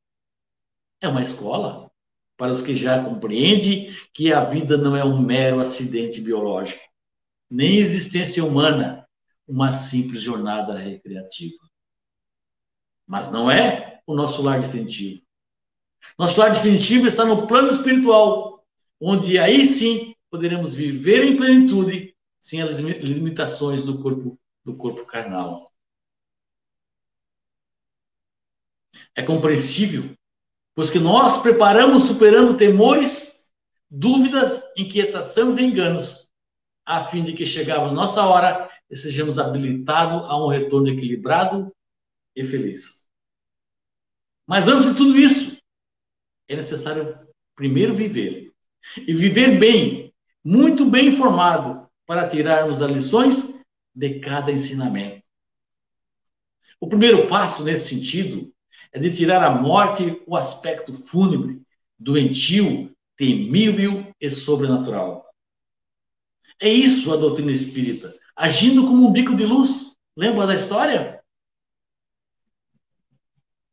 É 1.00 1.06
uma 1.06 1.22
escola 1.22 1.88
para 2.36 2.50
os 2.50 2.62
que 2.62 2.74
já 2.74 3.00
compreendem 3.04 3.94
que 4.12 4.32
a 4.32 4.42
vida 4.44 4.76
não 4.76 4.96
é 4.96 5.04
um 5.04 5.20
mero 5.20 5.60
acidente 5.60 6.20
biológico, 6.20 6.82
nem 7.48 7.76
existência 7.76 8.44
humana, 8.44 9.08
uma 9.46 9.72
simples 9.72 10.20
jornada 10.20 10.76
recreativa. 10.76 11.62
Mas 13.06 13.30
não 13.30 13.48
é 13.48 14.00
o 14.04 14.16
nosso 14.16 14.42
lar 14.42 14.60
definitivo. 14.60 15.22
Nosso 16.18 16.40
lar 16.40 16.52
definitivo 16.52 17.06
está 17.06 17.24
no 17.24 17.46
plano 17.46 17.68
espiritual, 17.68 18.55
onde 19.00 19.38
aí 19.38 19.64
sim 19.64 20.14
poderemos 20.30 20.74
viver 20.74 21.24
em 21.24 21.36
plenitude, 21.36 22.14
sem 22.40 22.62
as 22.62 22.78
limitações 22.78 23.84
do 23.84 24.00
corpo, 24.00 24.38
do 24.64 24.76
corpo 24.76 25.04
carnal. 25.04 25.72
É 29.14 29.22
compreensível, 29.22 30.14
pois 30.74 30.90
que 30.90 30.98
nós 30.98 31.42
preparamos 31.42 32.04
superando 32.04 32.56
temores, 32.56 33.50
dúvidas, 33.90 34.62
inquietações 34.76 35.56
e 35.56 35.62
enganos, 35.62 36.30
a 36.84 37.04
fim 37.04 37.24
de 37.24 37.32
que 37.32 37.44
chegamos 37.44 37.92
nossa 37.92 38.24
hora 38.24 38.70
e 38.88 38.96
sejamos 38.96 39.38
habilitados 39.38 40.28
a 40.28 40.36
um 40.36 40.48
retorno 40.48 40.88
equilibrado 40.88 41.74
e 42.34 42.44
feliz. 42.44 43.08
Mas 44.46 44.68
antes 44.68 44.90
de 44.90 44.96
tudo 44.96 45.18
isso, 45.18 45.60
é 46.48 46.54
necessário 46.54 47.18
primeiro 47.56 47.94
viver. 47.94 48.45
E 49.06 49.12
viver 49.12 49.58
bem, 49.58 50.12
muito 50.44 50.84
bem 50.86 51.08
informado, 51.08 51.86
para 52.06 52.28
tirarmos 52.28 52.80
as 52.80 52.90
lições 52.90 53.64
de 53.94 54.20
cada 54.20 54.52
ensinamento. 54.52 55.22
O 56.80 56.88
primeiro 56.88 57.26
passo 57.26 57.64
nesse 57.64 57.94
sentido 57.94 58.52
é 58.92 58.98
de 58.98 59.12
tirar 59.12 59.42
a 59.42 59.50
morte 59.50 60.22
o 60.26 60.36
aspecto 60.36 60.92
fúnebre, 60.92 61.62
doentio, 61.98 62.94
temível 63.16 64.14
e 64.20 64.30
sobrenatural. 64.30 65.24
É 66.60 66.68
isso 66.68 67.12
a 67.12 67.16
doutrina 67.16 67.52
espírita, 67.52 68.14
agindo 68.34 68.86
como 68.86 69.08
um 69.08 69.12
bico 69.12 69.34
de 69.34 69.44
luz. 69.44 69.96
Lembra 70.16 70.46
da 70.46 70.54
história? 70.54 71.22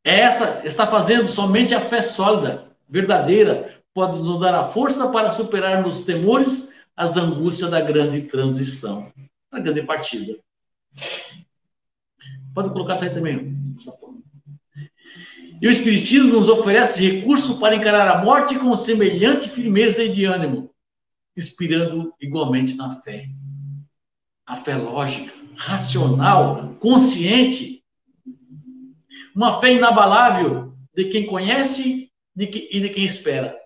Essa 0.02 0.66
está 0.66 0.86
fazendo 0.86 1.28
somente 1.28 1.74
a 1.74 1.80
fé 1.80 2.02
sólida, 2.02 2.76
verdadeira, 2.88 3.82
pode 3.94 4.20
nos 4.20 4.40
dar 4.40 4.54
a 4.56 4.64
força 4.64 5.08
para 5.10 5.30
superarmos 5.30 6.00
os 6.00 6.02
temores, 6.02 6.84
as 6.96 7.16
angústias 7.16 7.70
da 7.70 7.80
grande 7.80 8.22
transição, 8.22 9.12
da 9.50 9.60
grande 9.60 9.82
partida. 9.82 10.36
Pode 12.52 12.70
colocar 12.70 12.94
isso 12.94 13.04
aí 13.04 13.14
também. 13.14 13.56
E 15.62 15.68
o 15.68 15.70
Espiritismo 15.70 16.32
nos 16.32 16.48
oferece 16.48 17.08
recurso 17.08 17.60
para 17.60 17.76
encarar 17.76 18.08
a 18.08 18.24
morte 18.24 18.58
com 18.58 18.76
semelhante 18.76 19.48
firmeza 19.48 20.02
e 20.02 20.12
de 20.12 20.24
ânimo, 20.24 20.70
inspirando 21.36 22.12
igualmente 22.20 22.74
na 22.74 23.00
fé. 23.00 23.28
A 24.44 24.56
fé 24.56 24.76
lógica, 24.76 25.32
racional, 25.56 26.74
consciente. 26.80 27.82
Uma 29.34 29.60
fé 29.60 29.72
inabalável 29.72 30.76
de 30.94 31.06
quem 31.06 31.26
conhece 31.26 32.10
e 32.36 32.80
de 32.80 32.88
quem 32.90 33.04
espera. 33.04 33.63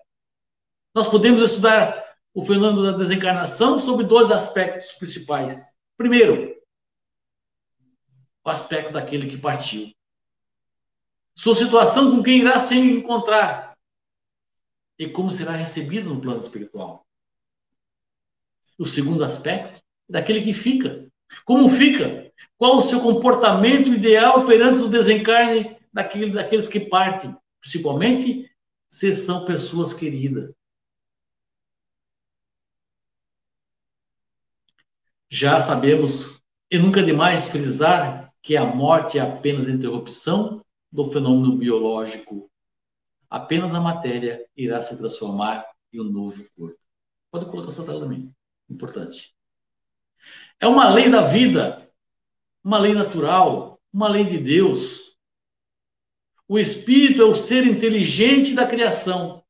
Nós 0.99 1.07
podemos 1.07 1.41
estudar 1.41 2.13
o 2.33 2.45
fenômeno 2.45 2.83
da 2.83 2.97
desencarnação 2.97 3.79
sob 3.79 4.03
dois 4.03 4.29
aspectos 4.31 4.91
principais. 4.91 5.77
Primeiro, 5.95 6.53
o 8.43 8.49
aspecto 8.49 8.91
daquele 8.91 9.29
que 9.29 9.37
partiu. 9.37 9.93
Sua 11.33 11.55
situação 11.55 12.11
com 12.11 12.21
quem 12.21 12.39
irá 12.39 12.59
se 12.59 12.77
encontrar 12.77 13.77
e 14.99 15.07
como 15.07 15.31
será 15.31 15.53
recebido 15.53 16.13
no 16.13 16.19
plano 16.19 16.41
espiritual. 16.41 17.07
O 18.77 18.85
segundo 18.85 19.23
aspecto, 19.23 19.81
daquele 20.09 20.41
que 20.41 20.53
fica. 20.53 21.09
Como 21.45 21.69
fica? 21.69 22.29
Qual 22.57 22.79
o 22.79 22.81
seu 22.81 22.99
comportamento 22.99 23.93
ideal 23.93 24.45
perante 24.45 24.81
o 24.81 24.89
desencarne 24.89 25.77
daquele, 25.93 26.31
daqueles 26.31 26.67
que 26.67 26.81
partem? 26.81 27.33
Principalmente 27.61 28.51
se 28.89 29.15
são 29.15 29.45
pessoas 29.45 29.93
queridas. 29.93 30.58
Já 35.29 35.61
sabemos, 35.61 36.41
e 36.71 36.79
nunca 36.79 37.01
é 37.01 37.03
demais 37.03 37.45
frisar, 37.45 38.33
que 38.41 38.57
a 38.57 38.65
morte 38.65 39.19
é 39.19 39.21
apenas 39.21 39.67
interrupção 39.67 40.65
do 40.91 41.05
fenômeno 41.05 41.55
biológico. 41.55 42.49
Apenas 43.29 43.73
a 43.75 43.79
matéria 43.79 44.43
irá 44.57 44.81
se 44.81 44.97
transformar 44.97 45.65
em 45.93 46.01
um 46.01 46.05
novo 46.05 46.43
corpo. 46.55 46.79
Pode 47.29 47.45
colocar 47.45 47.67
essa 47.67 47.85
tela 47.85 47.99
também. 47.99 48.33
Importante. 48.67 49.35
É 50.59 50.67
uma 50.67 50.89
lei 50.89 51.11
da 51.11 51.21
vida, 51.21 51.87
uma 52.63 52.79
lei 52.79 52.93
natural, 52.93 53.79
uma 53.93 54.07
lei 54.07 54.23
de 54.23 54.39
Deus. 54.39 55.15
O 56.47 56.57
espírito 56.57 57.21
é 57.21 57.25
o 57.25 57.35
ser 57.35 57.65
inteligente 57.67 58.55
da 58.55 58.65
criação. 58.65 59.43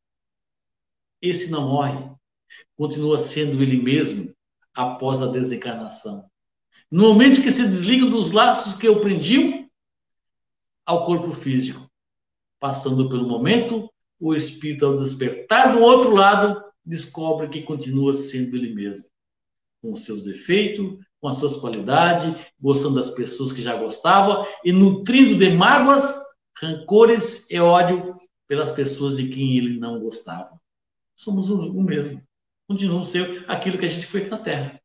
Esse 1.21 1.49
não 1.49 1.69
morre, 1.69 2.13
continua 2.75 3.17
sendo 3.17 3.61
ele 3.61 3.81
mesmo, 3.81 4.33
após 4.73 5.21
a 5.21 5.27
desencarnação. 5.27 6.29
No 6.91 7.09
momento 7.09 7.41
que 7.41 7.51
se 7.51 7.67
desliga 7.67 8.05
dos 8.05 8.31
laços 8.31 8.73
que 8.75 8.89
o 8.89 8.99
prendiam 8.99 9.69
ao 10.85 11.05
corpo 11.05 11.31
físico, 11.31 11.87
passando 12.59 13.09
pelo 13.09 13.27
momento, 13.27 13.89
o 14.19 14.33
espírito, 14.33 14.85
ao 14.85 14.97
despertar 14.97 15.73
do 15.73 15.81
outro 15.81 16.15
lado, 16.15 16.63
descobre 16.83 17.47
que 17.47 17.61
continua 17.61 18.13
sendo 18.13 18.57
ele 18.57 18.73
mesmo, 18.73 19.05
com 19.81 19.95
seus 19.95 20.25
efeitos, 20.25 20.97
com 21.21 21.27
as 21.27 21.35
suas 21.35 21.57
qualidades, 21.57 22.35
gostando 22.59 22.95
das 22.95 23.11
pessoas 23.11 23.53
que 23.53 23.61
já 23.61 23.75
gostava 23.75 24.47
e 24.65 24.71
nutrindo 24.71 25.37
de 25.37 25.51
mágoas, 25.51 26.17
rancores 26.57 27.49
e 27.51 27.59
ódio 27.59 28.17
pelas 28.47 28.71
pessoas 28.71 29.17
de 29.17 29.29
quem 29.29 29.57
ele 29.57 29.79
não 29.79 29.99
gostava. 29.99 30.59
Somos 31.15 31.49
o 31.49 31.83
mesmo 31.83 32.21
continuam 32.69 33.03
ser 33.03 33.43
aquilo 33.47 33.79
que 33.79 33.85
a 33.87 33.89
gente 33.89 34.05
foi 34.05 34.29
na 34.29 34.37
Terra. 34.37 34.79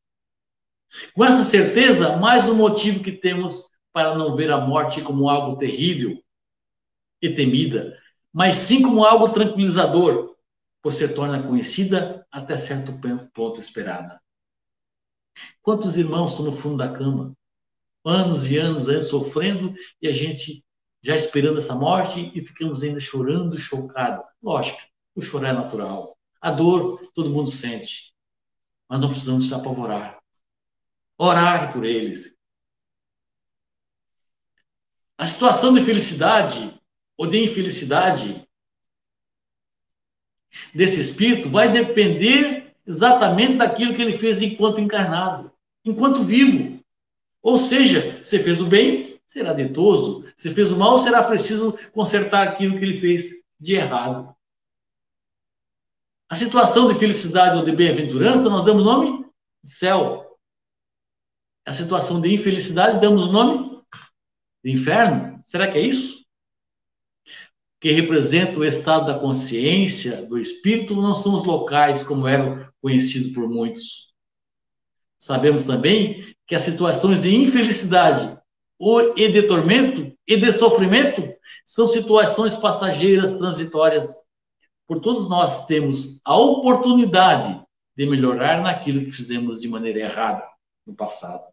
Com 1.13 1.23
essa 1.23 1.45
certeza, 1.45 2.17
mais 2.17 2.49
um 2.49 2.55
motivo 2.55 3.05
que 3.05 3.13
temos 3.13 3.69
para 3.93 4.15
não 4.15 4.35
ver 4.35 4.51
a 4.51 4.59
morte 4.59 5.03
como 5.03 5.29
algo 5.29 5.59
terrível 5.59 6.19
e 7.21 7.29
temida, 7.29 8.01
mas 8.33 8.57
sim 8.57 8.81
como 8.81 9.05
algo 9.05 9.29
tranquilizador, 9.29 10.35
por 10.83 10.95
se 10.95 11.07
torna 11.09 11.47
conhecida 11.47 12.27
até 12.33 12.57
certo 12.57 12.99
ponto 13.35 13.61
esperada. 13.61 14.19
Quantos 15.61 15.99
irmãos 15.99 16.31
estão 16.31 16.47
no 16.47 16.53
fundo 16.53 16.79
da 16.79 16.91
cama, 16.91 17.35
anos 18.03 18.51
e 18.51 18.57
anos 18.57 18.89
aí, 18.89 19.03
sofrendo, 19.03 19.75
e 20.01 20.09
a 20.09 20.13
gente 20.13 20.65
já 21.03 21.15
esperando 21.15 21.59
essa 21.59 21.75
morte 21.75 22.33
e 22.35 22.41
ficamos 22.47 22.83
ainda 22.83 22.99
chorando, 22.99 23.59
chocado. 23.59 24.25
Lógico, 24.43 24.79
o 25.15 25.21
chorar 25.21 25.51
é 25.51 25.53
natural. 25.53 26.14
A 26.45 26.51
dor 26.51 27.01
todo 27.15 27.31
mundo 27.31 27.51
sente, 27.51 28.13
mas 28.87 29.01
não 29.01 29.09
precisamos 29.09 29.49
se 29.49 29.55
apavorar. 29.55 30.19
Orar 31.17 31.73
por 31.73 31.87
eles. 31.87 32.37
A 35.17 35.27
situação 35.27 35.73
de 35.73 35.83
felicidade 35.83 36.79
ou 37.17 37.27
de 37.27 37.43
infelicidade 37.43 38.47
desse 40.75 41.01
espírito 41.01 41.49
vai 41.49 41.73
depender 41.73 42.77
exatamente 42.87 43.57
daquilo 43.57 43.95
que 43.95 44.03
ele 44.03 44.19
fez 44.19 44.43
enquanto 44.43 44.83
encarnado, 44.83 45.51
enquanto 45.83 46.25
vivo. 46.25 46.79
Ou 47.41 47.57
seja, 47.57 48.23
se 48.23 48.39
fez 48.39 48.61
o 48.61 48.67
bem, 48.67 49.19
será 49.27 49.55
ditoso. 49.55 50.31
Se 50.37 50.53
fez 50.53 50.71
o 50.71 50.77
mal, 50.77 50.99
será 50.99 51.23
preciso 51.23 51.79
consertar 51.91 52.47
aquilo 52.47 52.79
que 52.79 52.85
ele 52.85 53.01
fez 53.01 53.47
de 53.59 53.77
errado. 53.77 54.37
A 56.35 56.37
situação 56.37 56.93
de 56.93 56.99
felicidade 56.99 57.57
ou 57.57 57.65
de 57.65 57.71
bem-aventurança, 57.71 58.51
nós 58.51 58.65
damos 58.65 58.85
nome 58.85 59.25
de 59.63 59.71
céu. 59.71 60.37
A 61.65 61.73
situação 61.73 62.21
de 62.21 62.35
infelicidade, 62.35 63.01
damos 63.01 63.31
nome 63.31 63.81
de 64.65 64.73
inferno. 64.73 65.41
Será 65.47 65.71
que 65.71 65.79
é 65.79 65.83
isso? 65.83 66.27
Que 67.81 67.93
representa 67.93 68.59
o 68.59 68.65
estado 68.65 69.07
da 69.07 69.17
consciência, 69.17 70.27
do 70.27 70.37
espírito, 70.37 70.97
não 70.97 71.15
são 71.15 71.37
os 71.37 71.45
locais 71.45 72.03
como 72.03 72.27
eram 72.27 72.69
conhecidos 72.83 73.31
por 73.31 73.49
muitos. 73.49 74.13
Sabemos 75.17 75.65
também 75.65 76.35
que 76.49 76.57
as 76.57 76.63
situações 76.63 77.23
de 77.23 77.33
infelicidade 77.33 78.37
ou 78.77 79.17
e 79.17 79.29
de 79.29 79.43
tormento 79.45 80.13
e 80.27 80.37
de 80.37 80.53
sofrimento 80.53 81.33
são 81.65 81.87
situações 81.87 82.57
passageiras, 82.57 83.39
transitórias 83.39 84.24
por 84.87 85.01
todos 85.01 85.29
nós 85.29 85.67
temos 85.67 86.21
a 86.25 86.37
oportunidade 86.37 87.65
de 87.97 88.07
melhorar 88.07 88.63
naquilo 88.63 89.05
que 89.05 89.11
fizemos 89.11 89.61
de 89.61 89.69
maneira 89.69 90.01
errada 90.01 90.47
no 90.87 90.95
passado. 90.95 91.45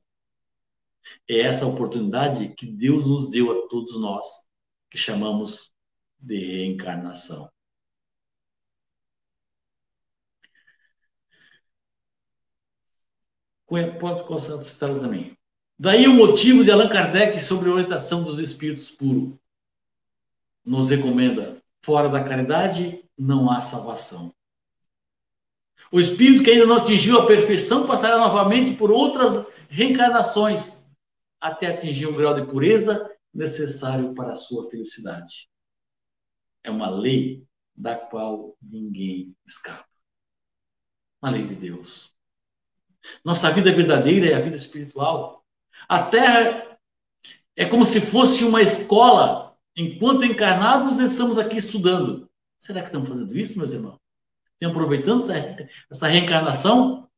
É 1.28 1.40
essa 1.40 1.66
oportunidade 1.66 2.50
que 2.56 2.66
Deus 2.66 3.06
nos 3.06 3.32
deu 3.32 3.52
a 3.52 3.68
todos 3.68 4.00
nós, 4.00 4.28
que 4.90 4.98
chamamos 4.98 5.72
de 6.20 6.38
reencarnação. 6.38 7.50
Pode 13.68 14.28
constatar 14.28 15.00
também. 15.00 15.38
Daí 15.80 16.06
o 16.06 16.14
motivo 16.14 16.64
de 16.64 16.70
Allan 16.70 16.90
Kardec 16.90 17.40
sobre 17.40 17.70
a 17.70 17.74
orientação 17.74 18.22
dos 18.22 18.38
espíritos 18.38 18.92
puros. 18.92 19.34
Nos 20.64 20.90
recomenda, 20.90 21.60
fora 21.82 22.10
da 22.10 22.24
caridade, 22.24 23.04
não 23.18 23.50
há 23.50 23.62
salvação. 23.62 24.34
O 25.92 26.00
espírito 26.00 26.44
que 26.44 26.52
ainda 26.52 26.66
não 26.66 26.78
atingiu 26.78 27.20
a 27.20 27.28
perfeição 27.28 27.86
passará 27.86 28.18
novamente 28.18 28.74
por 28.74 28.92
outras 28.92 29.46
reencarnações 29.70 30.88
até 31.40 31.68
atingir 31.68 32.08
um 32.08 32.16
grau 32.16 32.34
de 32.34 32.46
pureza 32.46 33.10
necessário 33.34 34.14
para 34.14 34.34
a 34.34 34.38
sua 34.38 34.70
felicidade. 34.70 35.50
É 36.64 36.70
uma 36.70 36.90
lei 36.90 37.46
da 37.76 37.96
qual 37.96 38.56
ninguém 38.62 39.36
escapa. 39.46 39.86
Uma 41.22 41.32
lei 41.32 41.44
de 41.46 41.56
Deus. 41.56 42.14
Nossa 43.26 43.52
vida 43.52 43.74
verdadeira 43.74 44.30
é 44.30 44.34
a 44.36 44.42
vida 44.42 44.56
espiritual. 44.56 45.46
A 45.90 46.04
Terra 46.04 46.80
é 47.56 47.66
como 47.66 47.86
se 47.86 48.00
fosse 48.00 48.44
uma 48.44 48.62
escola. 48.62 49.58
Enquanto 49.76 50.24
encarnados, 50.24 51.00
estamos 51.00 51.38
aqui 51.38 51.58
estudando. 51.58 52.31
Será 52.62 52.82
que 52.82 52.90
estamos 52.90 53.10
fazendo 53.10 53.36
isso, 53.36 53.58
meus 53.58 53.72
irmãos? 53.72 53.98
Estamos 54.54 54.78
aproveitando 54.78 55.22
essa, 55.22 55.68
essa 55.90 56.08
reencarnação? 56.08 57.10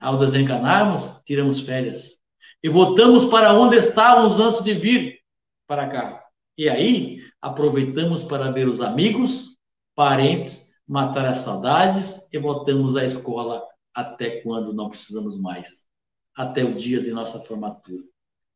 Ao 0.00 0.18
desencarnarmos, 0.18 1.22
tiramos 1.24 1.60
férias. 1.60 2.18
E 2.60 2.68
voltamos 2.68 3.26
para 3.26 3.54
onde 3.54 3.76
estávamos 3.76 4.40
antes 4.40 4.64
de 4.64 4.74
vir, 4.74 5.20
para 5.64 5.88
cá. 5.88 6.24
E 6.56 6.68
aí, 6.68 7.22
aproveitamos 7.40 8.24
para 8.24 8.50
ver 8.50 8.68
os 8.68 8.80
amigos, 8.80 9.56
parentes, 9.94 10.76
matar 10.88 11.26
as 11.26 11.38
saudades 11.38 12.28
e 12.32 12.38
voltamos 12.38 12.96
à 12.96 13.04
escola 13.04 13.64
até 13.94 14.40
quando 14.40 14.72
não 14.72 14.88
precisamos 14.88 15.40
mais. 15.40 15.86
Até 16.34 16.64
o 16.64 16.74
dia 16.74 17.00
de 17.00 17.12
nossa 17.12 17.38
formatura. 17.44 18.02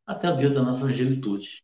Até 0.04 0.28
o 0.28 0.36
dia 0.36 0.50
da 0.50 0.62
nossa 0.62 0.84
angelitude. 0.84 1.62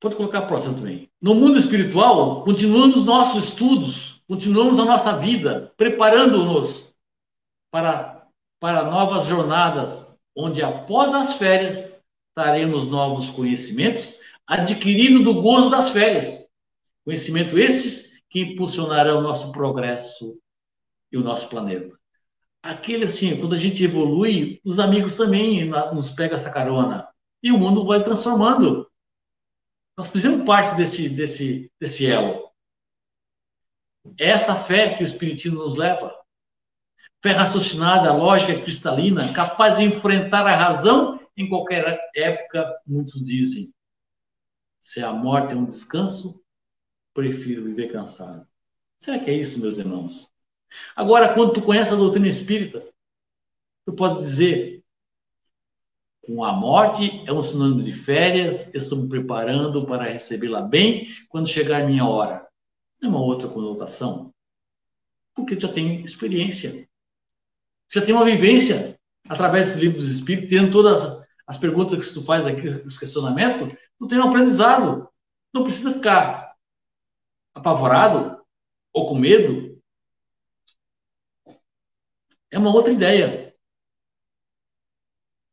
Pode 0.00 0.16
colocar 0.16 0.38
a 0.38 0.46
próxima 0.46 0.74
também. 0.74 1.10
No 1.20 1.34
mundo 1.34 1.58
espiritual, 1.58 2.44
continuamos 2.44 3.04
nossos 3.04 3.48
estudos, 3.48 4.22
continuamos 4.28 4.78
a 4.78 4.84
nossa 4.84 5.18
vida, 5.18 5.72
preparando-nos 5.76 6.94
para, 7.70 8.26
para 8.60 8.84
novas 8.84 9.26
jornadas, 9.26 10.18
onde 10.36 10.62
após 10.62 11.12
as 11.12 11.34
férias 11.34 12.00
traremos 12.34 12.86
novos 12.86 13.28
conhecimentos, 13.30 14.18
adquirindo 14.46 15.24
do 15.24 15.42
gozo 15.42 15.68
das 15.68 15.90
férias. 15.90 16.48
Conhecimento 17.04 17.58
esses 17.58 18.22
que 18.30 18.40
impulsionarão 18.40 19.18
o 19.18 19.22
nosso 19.22 19.50
progresso 19.50 20.38
e 21.10 21.16
o 21.16 21.22
nosso 21.22 21.48
planeta. 21.48 21.98
Aquele 22.62 23.06
assim, 23.06 23.36
quando 23.36 23.54
a 23.54 23.58
gente 23.58 23.82
evolui, 23.82 24.60
os 24.64 24.78
amigos 24.78 25.16
também 25.16 25.64
nos 25.92 26.10
pegam 26.10 26.36
essa 26.36 26.50
carona. 26.50 27.08
E 27.42 27.50
o 27.50 27.58
mundo 27.58 27.84
vai 27.84 28.02
transformando. 28.02 28.87
Nós 29.98 30.10
fizemos 30.10 30.46
parte 30.46 30.76
desse, 30.76 31.08
desse, 31.08 31.72
desse 31.80 32.06
elo. 32.06 32.52
É 34.16 34.28
essa 34.28 34.54
fé 34.54 34.96
que 34.96 35.02
o 35.02 35.04
Espiritismo 35.04 35.58
nos 35.58 35.74
leva. 35.74 36.16
Fé 37.20 37.32
raciocinada, 37.32 38.12
lógica 38.12 38.62
cristalina, 38.62 39.32
capaz 39.32 39.76
de 39.76 39.82
enfrentar 39.82 40.46
a 40.46 40.54
razão 40.54 41.18
em 41.36 41.48
qualquer 41.48 42.00
época, 42.14 42.80
muitos 42.86 43.24
dizem. 43.24 43.74
Se 44.80 45.02
a 45.02 45.12
morte 45.12 45.52
é 45.52 45.56
um 45.56 45.64
descanso, 45.64 46.46
prefiro 47.12 47.64
viver 47.64 47.90
cansado. 47.90 48.46
Será 49.00 49.18
que 49.18 49.28
é 49.32 49.34
isso, 49.34 49.60
meus 49.60 49.78
irmãos? 49.78 50.32
Agora, 50.94 51.34
quando 51.34 51.54
tu 51.54 51.62
conhece 51.62 51.92
a 51.92 51.96
doutrina 51.96 52.28
espírita, 52.28 52.88
tu 53.84 53.92
pode 53.92 54.20
dizer, 54.20 54.77
com 56.28 56.44
a 56.44 56.52
morte 56.52 57.24
é 57.26 57.32
um 57.32 57.42
sinônimo 57.42 57.80
de 57.80 57.90
férias, 57.90 58.74
estou 58.74 58.98
me 58.98 59.08
preparando 59.08 59.86
para 59.86 60.12
recebê-la 60.12 60.60
bem 60.60 61.08
quando 61.26 61.48
chegar 61.48 61.86
minha 61.86 62.04
hora. 62.04 62.46
É 63.02 63.08
uma 63.08 63.18
outra 63.18 63.48
conotação. 63.48 64.30
Porque 65.34 65.58
já 65.58 65.72
tem 65.72 66.04
experiência. 66.04 66.86
Já 67.90 68.04
tem 68.04 68.14
uma 68.14 68.26
vivência 68.26 69.00
através 69.26 69.68
desse 69.68 69.80
livro 69.80 69.96
dos 69.96 70.10
espíritos, 70.10 70.50
tendo 70.50 70.70
todas 70.70 71.26
as 71.46 71.56
perguntas 71.56 72.06
que 72.06 72.12
tu 72.12 72.22
faz 72.22 72.46
aqui, 72.46 72.68
os 72.68 72.98
questionamentos, 72.98 73.72
tu 73.98 74.06
tem 74.06 74.18
um 74.18 74.28
aprendizado. 74.28 75.08
Não 75.50 75.62
precisa 75.62 75.94
ficar 75.94 76.54
apavorado 77.54 78.38
ou 78.92 79.08
com 79.08 79.14
medo. 79.14 79.80
É 82.50 82.58
uma 82.58 82.70
outra 82.70 82.92
ideia 82.92 83.47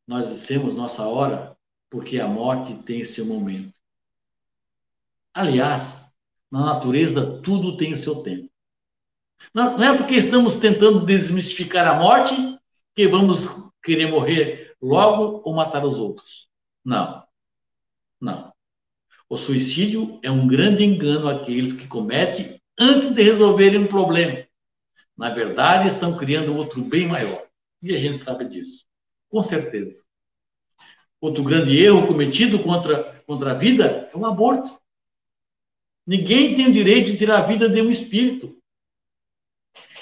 nós 0.06 0.28
dissemos 0.28 0.74
nossa 0.74 1.06
hora, 1.06 1.56
porque 1.90 2.20
a 2.20 2.28
morte 2.28 2.74
tem 2.82 3.04
seu 3.04 3.26
momento. 3.26 3.78
Aliás, 5.34 6.12
na 6.50 6.64
natureza 6.64 7.40
tudo 7.42 7.76
tem 7.76 7.96
seu 7.96 8.22
tempo. 8.22 8.50
Não, 9.52 9.82
é 9.82 9.96
porque 9.96 10.14
estamos 10.14 10.56
tentando 10.56 11.04
desmistificar 11.04 11.86
a 11.86 12.00
morte 12.00 12.34
que 12.94 13.06
vamos 13.06 13.48
querer 13.82 14.10
morrer 14.10 14.74
logo 14.80 15.42
ou 15.44 15.54
matar 15.54 15.84
os 15.84 15.98
outros. 15.98 16.48
Não. 16.84 17.22
Não. 18.20 18.52
O 19.28 19.36
suicídio 19.36 20.18
é 20.22 20.30
um 20.30 20.46
grande 20.46 20.84
engano 20.84 21.28
àqueles 21.28 21.72
que 21.72 21.86
cometem 21.86 22.60
antes 22.78 23.14
de 23.14 23.22
resolverem 23.22 23.80
um 23.80 23.86
problema. 23.86 24.46
Na 25.16 25.30
verdade, 25.30 25.88
estão 25.88 26.16
criando 26.16 26.56
outro 26.56 26.82
bem 26.82 27.08
maior. 27.08 27.46
E 27.82 27.94
a 27.94 27.98
gente 27.98 28.16
sabe 28.16 28.44
disso. 28.46 28.85
Com 29.36 29.42
certeza. 29.42 30.02
Outro 31.20 31.44
grande 31.44 31.78
erro 31.78 32.06
cometido 32.06 32.58
contra, 32.62 33.22
contra 33.26 33.50
a 33.50 33.54
vida 33.54 34.08
é 34.10 34.16
o 34.16 34.24
aborto. 34.24 34.80
Ninguém 36.06 36.56
tem 36.56 36.68
o 36.68 36.72
direito 36.72 37.12
de 37.12 37.18
tirar 37.18 37.40
a 37.40 37.46
vida 37.46 37.68
de 37.68 37.82
um 37.82 37.90
espírito 37.90 38.58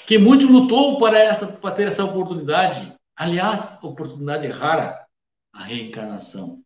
que 0.07 0.17
muito 0.17 0.47
lutou 0.47 0.97
para, 0.97 1.19
essa, 1.19 1.47
para 1.47 1.75
ter 1.75 1.89
essa 1.89 2.05
oportunidade. 2.05 2.97
Aliás, 3.13 3.77
oportunidade 3.83 4.47
rara, 4.47 5.05
a 5.51 5.65
reencarnação. 5.65 6.63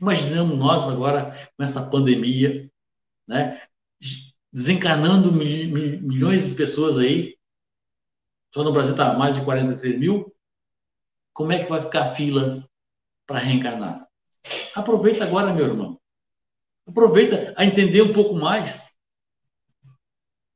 Imaginamos 0.00 0.56
nós 0.56 0.88
agora 0.88 1.50
com 1.58 1.62
essa 1.62 1.90
pandemia, 1.90 2.72
né, 3.26 3.60
desencarnando 4.50 5.30
milhões 5.30 6.48
de 6.48 6.54
pessoas 6.54 6.96
aí. 6.96 7.36
Só 8.54 8.64
no 8.64 8.72
Brasil 8.72 8.92
está 8.92 9.12
mais 9.12 9.34
de 9.34 9.44
43 9.44 9.98
mil 9.98 10.34
como 11.38 11.52
é 11.52 11.62
que 11.62 11.70
vai 11.70 11.80
ficar 11.80 12.02
a 12.02 12.14
fila 12.16 12.68
para 13.24 13.38
reencarnar? 13.38 14.08
Aproveita 14.74 15.22
agora, 15.22 15.54
meu 15.54 15.66
irmão. 15.66 16.00
Aproveita 16.84 17.54
a 17.56 17.64
entender 17.64 18.02
um 18.02 18.12
pouco 18.12 18.34
mais, 18.34 18.92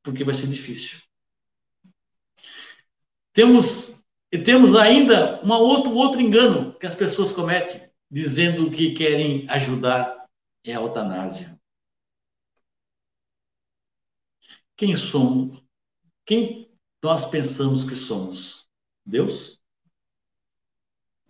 porque 0.03 0.25
vai 0.25 0.35
ser 0.35 0.49
difícil. 0.49 1.01
Temos, 3.33 4.05
temos 4.45 4.75
ainda 4.75 5.41
um 5.45 5.53
outro, 5.53 5.95
outro 5.95 6.21
engano 6.21 6.77
que 6.77 6.87
as 6.89 6.97
pessoas 6.97 7.33
cometem, 7.33 7.89
dizendo 8.11 8.69
que 8.69 8.93
querem 8.93 9.49
ajudar 9.51 10.29
é 10.65 10.75
a 10.75 10.81
eutanásia. 10.81 11.57
Quem 14.77 14.97
somos? 14.97 15.63
Quem 16.27 16.77
nós 17.01 17.25
pensamos 17.31 17.89
que 17.89 17.95
somos? 17.95 18.69
Deus? 19.07 19.62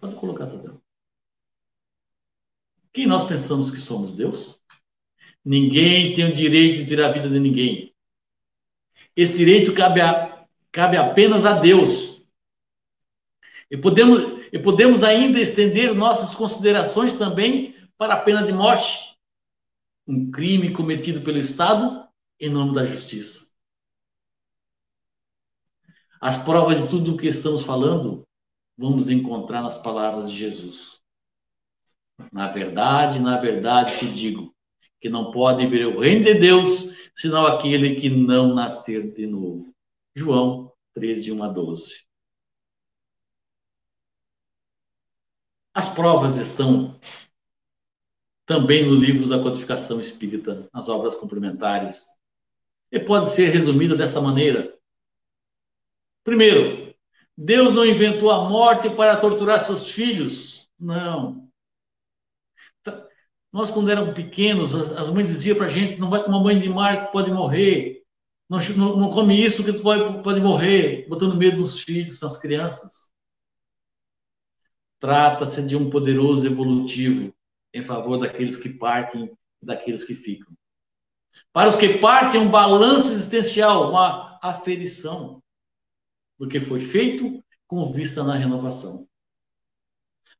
Pode 0.02 0.16
colocar 0.16 0.44
essa 0.44 0.58
tela. 0.58 0.82
Quem 2.92 3.06
nós 3.06 3.24
pensamos 3.24 3.70
que 3.70 3.76
somos? 3.76 4.16
Deus? 4.16 4.60
Ninguém 5.44 6.12
tem 6.12 6.24
o 6.24 6.34
direito 6.34 6.78
de 6.78 6.86
tirar 6.86 7.08
a 7.08 7.12
vida 7.12 7.28
de 7.30 7.38
ninguém. 7.38 7.94
Esse 9.14 9.38
direito 9.38 9.72
cabe, 9.72 10.00
a, 10.00 10.44
cabe 10.72 10.96
apenas 10.96 11.46
a 11.46 11.52
Deus. 11.52 12.20
E 13.70 13.76
podemos, 13.76 14.44
e 14.52 14.58
podemos 14.58 15.04
ainda 15.04 15.40
estender 15.40 15.94
nossas 15.94 16.34
considerações 16.34 17.14
também 17.14 17.76
para 17.96 18.14
a 18.14 18.20
pena 18.22 18.44
de 18.44 18.52
morte. 18.52 19.16
Um 20.04 20.32
crime 20.32 20.72
cometido 20.72 21.20
pelo 21.20 21.38
Estado 21.38 22.08
em 22.40 22.50
nome 22.50 22.74
da 22.74 22.84
justiça. 22.84 23.52
As 26.20 26.42
provas 26.42 26.82
de 26.82 26.88
tudo 26.88 27.14
o 27.14 27.16
que 27.16 27.28
estamos 27.28 27.62
falando 27.62 28.26
vamos 28.76 29.08
encontrar 29.08 29.62
nas 29.62 29.78
palavras 29.78 30.30
de 30.30 30.36
Jesus. 30.36 31.02
Na 32.32 32.48
verdade, 32.48 33.20
na 33.20 33.38
verdade 33.38 33.98
te 33.98 34.06
digo 34.12 34.54
que 35.00 35.08
não 35.08 35.30
pode 35.30 35.66
ver 35.66 35.86
o 35.86 36.00
reino 36.00 36.24
de 36.24 36.34
Deus 36.34 36.92
senão 37.14 37.46
aquele 37.46 38.00
que 38.00 38.08
não 38.08 38.54
nascer 38.54 39.12
de 39.12 39.26
novo. 39.26 39.74
João 40.14 40.72
3, 40.94 41.24
de 41.24 41.32
1 41.32 41.42
a 41.42 41.48
12. 41.48 42.04
As 45.74 45.88
provas 45.88 46.36
estão 46.36 47.00
também 48.44 48.84
no 48.84 48.94
livro 48.94 49.28
da 49.28 49.42
codificação 49.42 49.98
espírita, 49.98 50.68
nas 50.72 50.88
obras 50.88 51.14
complementares. 51.14 52.04
E 52.90 53.00
pode 53.00 53.30
ser 53.30 53.48
resumida 53.48 53.96
dessa 53.96 54.20
maneira. 54.20 54.78
Primeiro, 56.22 56.81
Deus 57.36 57.74
não 57.74 57.86
inventou 57.86 58.30
a 58.30 58.48
morte 58.48 58.90
para 58.90 59.16
torturar 59.16 59.64
seus 59.64 59.90
filhos. 59.90 60.68
Não. 60.78 61.48
Tá, 62.82 63.06
nós, 63.52 63.70
quando 63.70 63.90
éramos 63.90 64.14
pequenos, 64.14 64.74
as, 64.74 65.10
mães 65.10 65.30
diziam 65.30 65.56
para 65.56 65.66
a 65.66 65.70
gente: 65.70 66.00
não 66.00 66.10
vai 66.10 66.22
tomar 66.22 66.42
banho 66.42 66.60
de 66.60 66.68
mar 66.68 67.06
que 67.06 67.12
pode 67.12 67.30
morrer. 67.30 68.02
Não, 68.48 68.58
não, 68.76 68.96
não 68.96 69.10
come 69.10 69.40
isso 69.40 69.64
que 69.64 69.72
tu 69.72 69.82
pode, 69.82 70.22
pode 70.22 70.40
morrer, 70.40 71.06
botando 71.08 71.36
medo 71.36 71.58
nos 71.58 71.80
filhos, 71.80 72.20
nas 72.20 72.36
crianças. 72.36 73.10
Trata-se 75.00 75.66
de 75.66 75.74
um 75.74 75.88
poderoso 75.88 76.46
evolutivo 76.46 77.34
em 77.72 77.82
favor 77.82 78.18
daqueles 78.18 78.56
que 78.56 78.68
partem 78.68 79.32
e 79.62 79.66
daqueles 79.66 80.04
que 80.04 80.14
ficam. 80.14 80.52
Para 81.52 81.70
os 81.70 81.76
que 81.76 81.98
partem, 81.98 82.40
um 82.40 82.50
balanço 82.50 83.10
existencial, 83.10 83.90
uma 83.90 84.38
aferição 84.42 85.41
do 86.42 86.48
que 86.48 86.58
foi 86.58 86.80
feito 86.80 87.40
com 87.68 87.92
vista 87.92 88.24
na 88.24 88.34
renovação. 88.34 89.06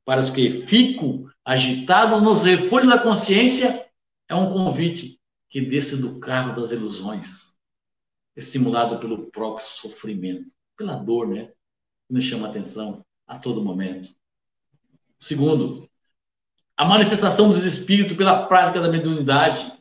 Para 0.05 0.21
os 0.21 0.31
que 0.31 0.51
ficam 0.67 1.31
agitados 1.45 2.21
nos 2.21 2.43
refolhos 2.43 2.91
da 2.91 2.99
consciência, 2.99 3.89
é 4.29 4.35
um 4.35 4.53
convite 4.53 5.21
que 5.49 5.61
desce 5.61 5.97
do 5.97 6.19
carro 6.19 6.61
das 6.61 6.73
ilusões, 6.73 7.57
estimulado 8.35 8.99
pelo 8.99 9.31
próprio 9.31 9.65
sofrimento, 9.69 10.51
pela 10.77 10.97
dor, 10.97 11.29
né? 11.29 11.53
que 12.09 12.15
nos 12.15 12.25
chama 12.25 12.49
a 12.49 12.51
atenção 12.51 13.07
a 13.25 13.39
todo 13.39 13.63
momento. 13.63 14.09
Segundo, 15.17 15.89
a 16.77 16.85
manifestação 16.85 17.49
dos 17.49 17.63
espíritos 17.63 18.17
pela 18.17 18.49
prática 18.49 18.81
da 18.81 18.91
mediunidade, 18.91 19.73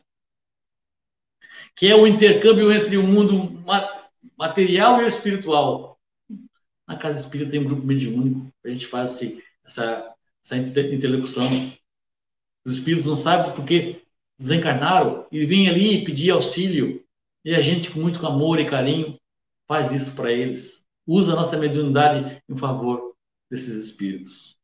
que 1.74 1.88
é 1.88 1.96
o 1.96 2.06
intercâmbio 2.06 2.72
entre 2.72 2.96
o 2.96 3.02
mundo 3.02 3.60
material 4.38 5.00
e 5.00 5.04
o 5.04 5.08
espiritual. 5.08 5.91
Na 6.92 6.98
casa 6.98 7.18
espírita 7.18 7.52
tem 7.52 7.60
um 7.60 7.64
grupo 7.64 7.86
mediúnico, 7.86 8.52
a 8.62 8.70
gente 8.70 8.86
faz 8.86 9.18
essa, 9.64 10.14
essa 10.44 10.56
interlocução. 10.58 11.42
Os 12.66 12.74
espíritos 12.76 13.06
não 13.06 13.16
sabem 13.16 13.54
porque 13.54 14.02
desencarnaram 14.38 15.26
e 15.32 15.46
vêm 15.46 15.70
ali 15.70 16.04
pedir 16.04 16.32
auxílio. 16.32 17.02
E 17.42 17.54
a 17.54 17.62
gente, 17.62 17.90
com 17.90 17.98
muito 17.98 18.24
amor 18.26 18.60
e 18.60 18.68
carinho, 18.68 19.18
faz 19.66 19.90
isso 19.90 20.14
para 20.14 20.30
eles. 20.30 20.84
Usa 21.06 21.32
a 21.32 21.36
nossa 21.36 21.56
mediunidade 21.56 22.42
em 22.46 22.56
favor 22.58 23.14
desses 23.50 23.86
espíritos. 23.86 24.58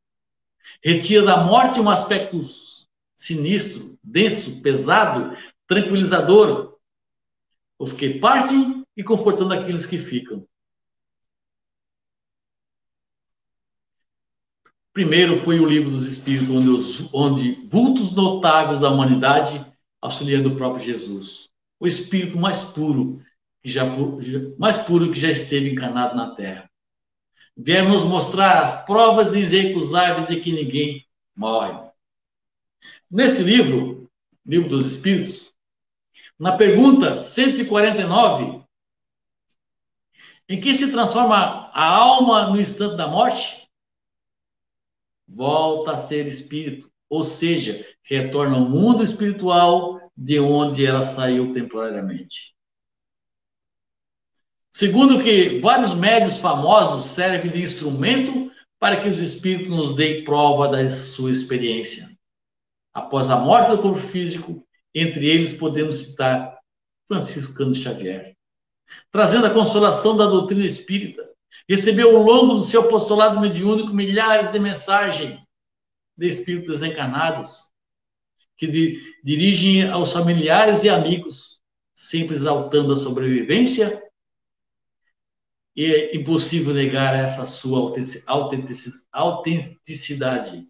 Retira 0.84 1.24
da 1.24 1.38
morte 1.38 1.80
um 1.80 1.88
aspecto 1.88 2.44
sinistro, 3.16 3.98
denso, 4.04 4.60
pesado, 4.60 5.34
tranquilizador, 5.66 6.76
os 7.78 7.90
que 7.90 8.18
partem 8.18 8.84
e 8.94 9.02
confortando 9.02 9.54
aqueles 9.54 9.86
que 9.86 9.96
ficam. 9.96 10.46
Primeiro 14.98 15.36
foi 15.36 15.60
o 15.60 15.64
livro 15.64 15.92
dos 15.92 16.06
Espíritos, 16.06 16.50
onde, 16.50 16.68
os, 16.68 17.14
onde 17.14 17.52
vultos 17.70 18.10
notáveis 18.16 18.80
da 18.80 18.90
humanidade 18.90 19.64
auxiliando 20.02 20.48
o 20.48 20.56
próprio 20.56 20.84
Jesus. 20.84 21.50
O 21.78 21.86
Espírito 21.86 22.36
mais 22.36 22.64
puro, 22.64 23.22
que 23.62 23.68
já, 23.68 23.84
mais 24.58 24.76
puro 24.78 25.12
que 25.12 25.20
já 25.20 25.30
esteve 25.30 25.70
encarnado 25.70 26.16
na 26.16 26.34
Terra. 26.34 26.68
Vieram 27.56 27.90
nos 27.90 28.02
mostrar 28.02 28.64
as 28.64 28.84
provas 28.86 29.34
irrecusáveis 29.34 30.26
de 30.26 30.40
que 30.40 30.50
ninguém 30.50 31.06
morre. 31.36 31.78
Nesse 33.08 33.44
livro, 33.44 34.10
Livro 34.44 34.68
dos 34.68 34.84
Espíritos, 34.84 35.52
na 36.36 36.56
pergunta 36.56 37.14
149, 37.14 38.64
em 40.48 40.60
que 40.60 40.74
se 40.74 40.90
transforma 40.90 41.70
a 41.72 41.86
alma 41.86 42.48
no 42.48 42.60
instante 42.60 42.96
da 42.96 43.06
morte? 43.06 43.67
Volta 45.28 45.92
a 45.92 45.98
ser 45.98 46.26
espírito, 46.26 46.90
ou 47.08 47.22
seja, 47.22 47.86
retorna 48.02 48.56
ao 48.56 48.68
mundo 48.68 49.04
espiritual 49.04 50.00
de 50.16 50.40
onde 50.40 50.84
ela 50.84 51.04
saiu 51.04 51.52
temporariamente. 51.52 52.54
Segundo 54.70 55.22
que 55.22 55.58
vários 55.60 55.94
médios 55.94 56.38
famosos 56.38 57.10
servem 57.10 57.50
de 57.50 57.62
instrumento 57.62 58.50
para 58.78 59.00
que 59.00 59.08
os 59.08 59.18
espíritos 59.18 59.70
nos 59.70 59.94
deem 59.94 60.24
prova 60.24 60.68
da 60.68 60.88
sua 60.90 61.30
experiência. 61.30 62.08
Após 62.94 63.28
a 63.28 63.36
morte 63.36 63.70
do 63.70 63.82
corpo 63.82 63.98
físico, 63.98 64.66
entre 64.94 65.26
eles 65.26 65.52
podemos 65.52 65.96
citar 65.98 66.58
Francisco 67.06 67.54
Cândido 67.54 67.82
Xavier, 67.82 68.36
trazendo 69.10 69.46
a 69.46 69.50
consolação 69.50 70.16
da 70.16 70.26
doutrina 70.26 70.64
espírita. 70.64 71.27
Recebeu 71.68 72.16
ao 72.16 72.22
longo 72.22 72.54
do 72.54 72.64
seu 72.64 72.82
apostolado 72.82 73.40
mediúnico 73.40 73.92
milhares 73.92 74.50
de 74.50 74.58
mensagens 74.58 75.40
de 76.16 76.28
espíritos 76.28 76.80
desencarnados 76.80 77.68
que 78.56 78.66
di 78.66 79.00
dirigem 79.22 79.88
aos 79.88 80.12
familiares 80.12 80.82
e 80.82 80.88
amigos, 80.88 81.60
sempre 81.94 82.34
exaltando 82.34 82.92
a 82.92 82.96
sobrevivência. 82.96 84.02
E 85.76 85.84
é 85.84 86.16
impossível 86.16 86.74
negar 86.74 87.14
essa 87.14 87.46
sua 87.46 87.94
autenticidade, 89.12 90.66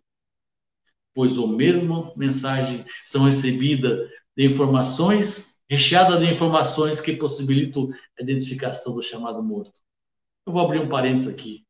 pois 1.14 1.38
o 1.38 1.46
mesmo 1.46 2.12
mensagem 2.14 2.84
são 3.06 3.24
recebidas 3.24 4.10
de 4.36 4.44
informações, 4.44 5.62
recheada 5.68 6.18
de 6.18 6.30
informações 6.30 7.00
que 7.00 7.16
possibilitam 7.16 7.90
a 8.18 8.22
identificação 8.22 8.94
do 8.94 9.02
chamado 9.02 9.42
morto. 9.42 9.80
Eu 10.48 10.52
vou 10.54 10.64
abrir 10.64 10.80
um 10.80 10.88
parênteses 10.88 11.28
aqui. 11.28 11.62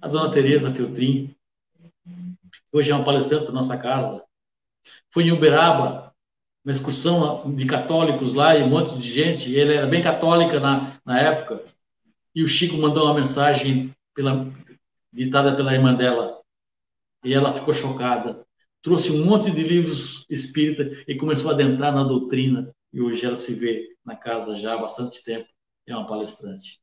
A 0.00 0.08
dona 0.08 0.30
Tereza 0.30 0.72
Feltrin, 0.72 1.36
hoje 2.72 2.90
é 2.90 2.94
uma 2.94 3.04
palestrante 3.04 3.44
da 3.44 3.52
nossa 3.52 3.76
casa, 3.76 4.24
foi 5.10 5.24
em 5.24 5.32
Uberaba, 5.32 6.14
uma 6.64 6.72
excursão 6.72 7.54
de 7.54 7.66
católicos 7.66 8.32
lá 8.32 8.56
e 8.56 8.62
um 8.62 8.70
monte 8.70 8.96
de 8.96 9.12
gente, 9.12 9.50
e 9.50 9.60
ela 9.60 9.74
era 9.74 9.86
bem 9.86 10.02
católica 10.02 10.58
na, 10.58 10.98
na 11.04 11.20
época, 11.20 11.62
e 12.34 12.42
o 12.42 12.48
Chico 12.48 12.78
mandou 12.78 13.04
uma 13.04 13.12
mensagem 13.12 13.94
pela, 14.14 14.50
ditada 15.12 15.54
pela 15.54 15.74
irmã 15.74 15.94
dela, 15.94 16.40
e 17.22 17.34
ela 17.34 17.52
ficou 17.52 17.74
chocada 17.74 18.46
trouxe 18.80 19.12
um 19.12 19.26
monte 19.26 19.50
de 19.50 19.62
livros 19.62 20.24
espírita 20.30 21.04
e 21.06 21.16
começou 21.16 21.50
a 21.50 21.52
adentrar 21.52 21.94
na 21.94 22.02
doutrina. 22.02 22.74
E 22.90 23.02
hoje 23.02 23.26
ela 23.26 23.36
se 23.36 23.52
vê 23.52 23.94
na 24.06 24.16
casa 24.16 24.56
já 24.56 24.72
há 24.72 24.78
bastante 24.78 25.22
tempo, 25.22 25.46
é 25.86 25.94
uma 25.94 26.06
palestrante. 26.06 26.80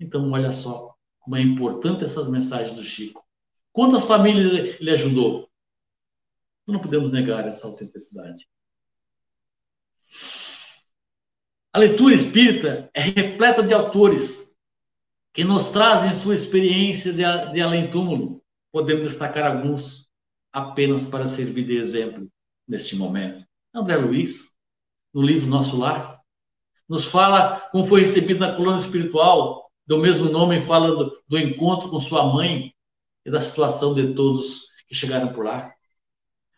Então, 0.00 0.30
olha 0.32 0.50
só 0.50 0.96
como 1.20 1.36
é 1.36 1.42
importante 1.42 2.02
essas 2.02 2.28
mensagens 2.28 2.74
do 2.74 2.82
Chico. 2.82 3.22
Quantas 3.70 4.06
famílias 4.06 4.76
ele 4.80 4.90
ajudou? 4.90 5.48
Não 6.66 6.80
podemos 6.80 7.12
negar 7.12 7.46
essa 7.46 7.66
autenticidade. 7.66 8.48
A 11.72 11.78
leitura 11.78 12.14
espírita 12.14 12.90
é 12.94 13.00
repleta 13.00 13.62
de 13.62 13.74
autores 13.74 14.56
que 15.32 15.44
nos 15.44 15.68
trazem 15.68 16.12
sua 16.14 16.34
experiência 16.34 17.12
de, 17.12 17.22
de 17.52 17.60
além-túmulo. 17.60 18.42
Podemos 18.72 19.04
destacar 19.04 19.46
alguns 19.46 20.08
apenas 20.52 21.06
para 21.06 21.26
servir 21.26 21.64
de 21.64 21.76
exemplo 21.76 22.28
neste 22.66 22.96
momento. 22.96 23.46
André 23.72 23.96
Luiz, 23.96 24.52
no 25.14 25.22
livro 25.22 25.48
Nosso 25.48 25.76
Lar, 25.76 26.20
nos 26.88 27.04
fala 27.04 27.60
como 27.70 27.86
foi 27.86 28.00
recebido 28.00 28.40
na 28.40 28.52
coluna 28.54 28.78
espiritual, 28.78 29.69
do 29.86 29.98
mesmo 29.98 30.30
nome, 30.30 30.60
fala 30.60 30.94
do, 30.94 31.22
do 31.28 31.38
encontro 31.38 31.90
com 31.90 32.00
sua 32.00 32.32
mãe 32.32 32.74
e 33.24 33.30
da 33.30 33.40
situação 33.40 33.94
de 33.94 34.14
todos 34.14 34.68
que 34.88 34.94
chegaram 34.94 35.32
por 35.32 35.44
lá. 35.44 35.72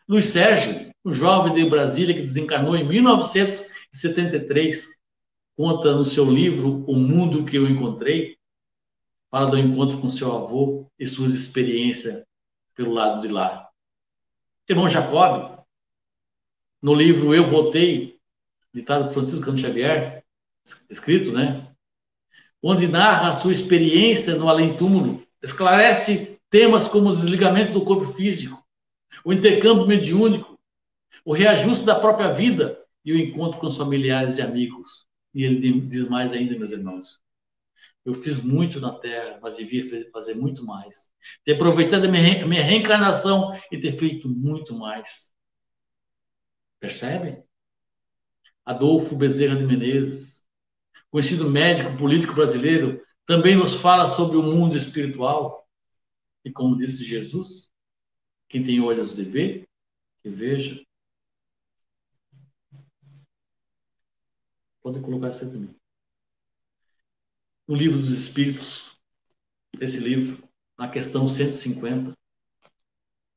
Luiz 0.08 0.26
Sérgio, 0.26 0.92
um 1.04 1.12
jovem 1.12 1.52
de 1.54 1.68
Brasília 1.68 2.14
que 2.14 2.22
desencarnou 2.22 2.76
em 2.76 2.85
1973, 2.85 5.00
conta 5.56 5.92
no 5.94 6.04
seu 6.04 6.30
livro 6.30 6.85
O 6.87 6.94
Mundo 6.96 7.44
que 7.44 7.56
Eu 7.56 7.68
Encontrei, 7.68 8.37
fala 9.30 9.50
do 9.50 9.58
encontro 9.58 10.00
com 10.00 10.08
seu 10.11 10.32
avô 10.32 10.87
e 10.98 11.06
suas 11.06 11.35
experiências 11.35 12.24
pelo 12.74 12.92
lado 12.92 13.22
de 13.22 13.28
lá. 13.28 13.68
Irmão 14.68 14.88
Jacob, 14.88 15.58
no 16.80 16.94
livro 16.94 17.35
Eu 17.35 17.48
Votei, 17.48 18.18
ditado 18.74 19.04
por 19.04 19.14
Francisco 19.14 19.44
Cano 19.44 19.58
Xavier, 19.58 20.24
escrito, 20.90 21.32
né? 21.32 21.71
Onde 22.62 22.87
narra 22.87 23.31
a 23.31 23.35
sua 23.35 23.53
experiência 23.53 24.37
no 24.37 24.48
além-túmulo, 24.48 25.27
esclarece 25.42 26.38
temas 26.48 26.87
como 26.87 27.09
o 27.09 27.16
desligamento 27.16 27.72
do 27.72 27.85
corpo 27.85 28.12
físico, 28.12 28.62
o 29.25 29.33
intercâmbio 29.33 29.87
mediúnico, 29.87 30.59
o 31.25 31.33
reajuste 31.33 31.85
da 31.85 31.98
própria 31.98 32.33
vida 32.33 32.79
e 33.05 33.12
o 33.12 33.18
encontro 33.18 33.59
com 33.59 33.66
os 33.66 33.77
familiares 33.77 34.38
e 34.38 34.42
amigos. 34.42 35.07
E 35.35 35.44
ele 35.44 35.81
diz 35.81 36.09
mais 36.09 36.33
ainda, 36.33 36.57
meus 36.57 36.70
irmãos. 36.70 37.20
Eu 38.05 38.14
fiz 38.14 38.42
muito 38.42 38.81
na 38.81 38.92
Terra, 38.92 39.38
mas 39.40 39.57
devia 39.57 40.11
fazer 40.11 40.35
muito 40.35 40.64
mais. 40.64 41.11
Ter 41.44 41.55
aproveitado 41.55 42.05
a 42.05 42.09
minha, 42.09 42.46
minha 42.46 42.62
reencarnação 42.62 43.59
e 43.70 43.79
ter 43.79 43.92
feito 43.92 44.29
muito 44.29 44.75
mais. 44.75 45.33
Percebe? 46.81 47.44
Adolfo 48.64 49.16
Bezerra 49.16 49.57
de 49.57 49.64
Menezes, 49.64 50.41
conhecido 51.12 51.48
médico 51.48 51.96
político 51.96 52.35
brasileiro, 52.35 53.01
também 53.25 53.55
nos 53.55 53.77
fala 53.77 54.09
sobre 54.09 54.37
o 54.37 54.42
mundo 54.42 54.77
espiritual. 54.77 55.64
E 56.44 56.51
como 56.51 56.77
disse 56.77 57.05
Jesus, 57.05 57.70
quem 58.48 58.64
tem 58.64 58.81
olhos 58.81 59.14
de 59.14 59.22
ver, 59.22 59.68
que 60.20 60.29
veja. 60.29 60.85
Pode 64.83 64.98
colocar 64.98 65.29
essa 65.29 65.48
também 65.48 65.81
no 67.66 67.77
Livro 67.77 67.98
dos 67.98 68.12
Espíritos, 68.12 68.96
esse 69.81 69.98
livro, 69.98 70.46
na 70.79 70.88
questão 70.88 71.27
150, 71.27 72.12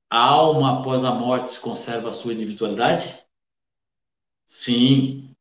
a 0.09 0.19
alma 0.19 0.79
após 0.79 1.03
a 1.03 1.13
morte 1.13 1.59
conserva 1.59 2.09
a 2.09 2.13
sua 2.13 2.33
individualidade? 2.33 3.23
Sim. 4.45 5.34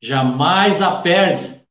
Jamais 0.00 0.80
a 0.80 1.00
perde. 1.00 1.64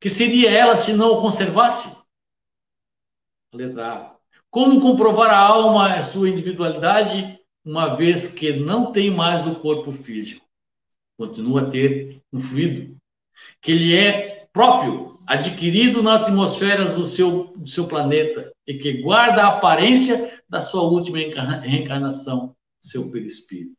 Que 0.00 0.10
seria 0.10 0.50
ela 0.50 0.76
se 0.76 0.92
não 0.92 1.14
o 1.14 1.20
conservasse? 1.20 1.96
A 3.52 3.56
letra 3.56 3.92
A. 3.92 4.16
Como 4.50 4.80
comprovar 4.80 5.30
a 5.30 5.38
alma 5.38 5.94
a 5.94 6.02
sua 6.02 6.28
individualidade, 6.28 7.38
uma 7.64 7.96
vez 7.96 8.28
que 8.28 8.52
não 8.52 8.92
tem 8.92 9.10
mais 9.10 9.46
o 9.46 9.56
corpo 9.56 9.92
físico? 9.92 10.46
Continua 11.18 11.62
a 11.62 11.70
ter 11.70 12.22
um 12.32 12.40
fluido, 12.40 12.96
que 13.60 13.72
ele 13.72 13.96
é 13.96 14.46
próprio 14.52 15.18
adquirido 15.26 16.02
na 16.02 16.14
atmosfera 16.14 16.84
do 16.84 17.06
seu, 17.06 17.52
do 17.56 17.68
seu 17.68 17.86
planeta 17.88 18.52
e 18.66 18.74
que 18.74 19.02
guarda 19.02 19.42
a 19.42 19.58
aparência 19.58 20.40
da 20.48 20.62
sua 20.62 20.82
última 20.82 21.18
reencarnação, 21.58 22.54
seu 22.80 23.10
perispírito. 23.10 23.75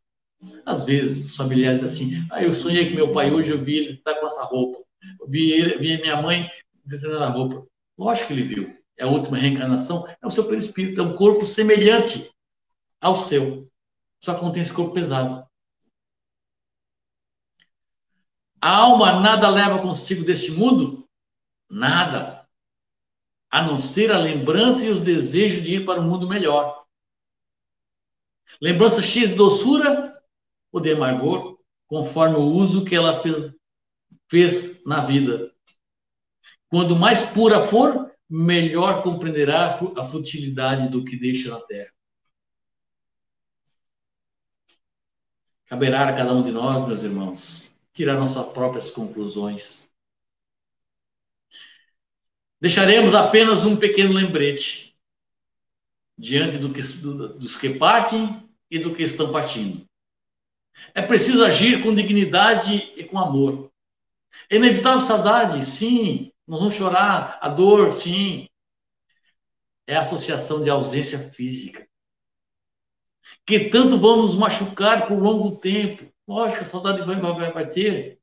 Às 0.65 0.83
vezes, 0.83 1.31
os 1.31 1.35
familiares 1.35 1.83
assim, 1.83 2.25
ah, 2.31 2.43
eu 2.43 2.53
sonhei 2.53 2.87
que 2.87 2.95
meu 2.95 3.11
pai 3.11 3.31
hoje, 3.31 3.49
eu 3.49 3.63
vi 3.63 3.77
ele 3.77 3.93
está 3.93 4.13
com 4.15 4.27
essa 4.27 4.43
roupa. 4.43 4.83
Eu 5.19 5.27
vi, 5.27 5.51
ele, 5.51 5.77
vi 5.77 6.01
minha 6.01 6.21
mãe 6.21 6.49
determinada 6.85 7.29
roupa. 7.29 7.67
Lógico 7.97 8.27
que 8.27 8.33
ele 8.33 8.43
viu. 8.43 8.77
É 8.95 9.03
a 9.03 9.07
última 9.07 9.37
reencarnação, 9.37 10.07
é 10.07 10.25
o 10.25 10.31
seu 10.31 10.47
perispírito, 10.47 10.99
é 10.99 11.03
um 11.03 11.15
corpo 11.15 11.45
semelhante 11.45 12.31
ao 12.99 13.15
seu. 13.15 13.69
Só 14.19 14.33
que 14.33 14.43
não 14.43 14.51
tem 14.51 14.63
esse 14.63 14.73
corpo 14.73 14.93
pesado. 14.93 15.47
A 18.59 18.75
alma 18.75 19.19
nada 19.19 19.49
leva 19.49 19.81
consigo 19.81 20.25
deste 20.25 20.51
mundo? 20.51 21.07
Nada. 21.69 22.47
A 23.51 23.61
não 23.61 23.79
ser 23.79 24.11
a 24.11 24.17
lembrança 24.17 24.83
e 24.83 24.89
os 24.89 25.01
desejos 25.01 25.63
de 25.63 25.75
ir 25.75 25.85
para 25.85 26.01
um 26.01 26.09
mundo 26.09 26.27
melhor. 26.27 26.85
Lembrança 28.59 29.01
X 29.01 29.35
doçura 29.35 30.16
ou 30.71 30.81
de 30.81 30.91
amargor, 30.91 31.57
conforme 31.87 32.35
o 32.35 32.43
uso 32.43 32.85
que 32.85 32.95
ela 32.95 33.21
fez, 33.21 33.55
fez 34.29 34.85
na 34.85 35.01
vida. 35.01 35.51
Quando 36.69 36.95
mais 36.95 37.23
pura 37.23 37.65
for, 37.65 38.11
melhor 38.29 39.03
compreenderá 39.03 39.79
a 39.97 40.05
futilidade 40.05 40.89
do 40.89 41.03
que 41.03 41.15
deixa 41.15 41.49
na 41.49 41.61
terra. 41.61 41.91
Caberá 45.67 46.09
a 46.09 46.15
cada 46.15 46.33
um 46.33 46.43
de 46.43 46.51
nós, 46.51 46.87
meus 46.87 47.03
irmãos, 47.03 47.73
tirar 47.93 48.15
nossas 48.15 48.47
próprias 48.53 48.89
conclusões. 48.89 49.91
Deixaremos 52.59 53.13
apenas 53.13 53.63
um 53.63 53.75
pequeno 53.75 54.13
lembrete 54.13 54.97
diante 56.17 56.57
do 56.57 56.73
que, 56.73 56.81
do, 56.81 57.37
dos 57.37 57.55
que 57.55 57.77
partem 57.77 58.49
e 58.71 58.79
do 58.79 58.95
que 58.95 59.03
estão 59.03 59.31
partindo. 59.31 59.87
É 60.93 61.01
preciso 61.01 61.43
agir 61.43 61.83
com 61.83 61.93
dignidade 61.93 62.93
e 62.95 63.03
com 63.03 63.19
amor. 63.19 63.71
É 64.49 64.55
inevitável 64.55 64.99
saudade, 64.99 65.65
sim. 65.65 66.31
Nós 66.47 66.59
vamos 66.59 66.75
chorar. 66.75 67.37
A 67.41 67.49
dor, 67.49 67.91
sim. 67.91 68.47
É 69.85 69.95
a 69.95 70.01
associação 70.01 70.61
de 70.61 70.69
ausência 70.69 71.19
física. 71.19 71.87
Que 73.45 73.69
tanto 73.69 73.97
vamos 73.97 74.35
machucar 74.35 75.07
por 75.07 75.19
longo 75.19 75.57
tempo. 75.57 76.11
Lógico, 76.27 76.61
a 76.61 76.65
saudade 76.65 77.03
vai, 77.03 77.19
vai, 77.19 77.51
vai 77.51 77.69
ter. 77.69 78.19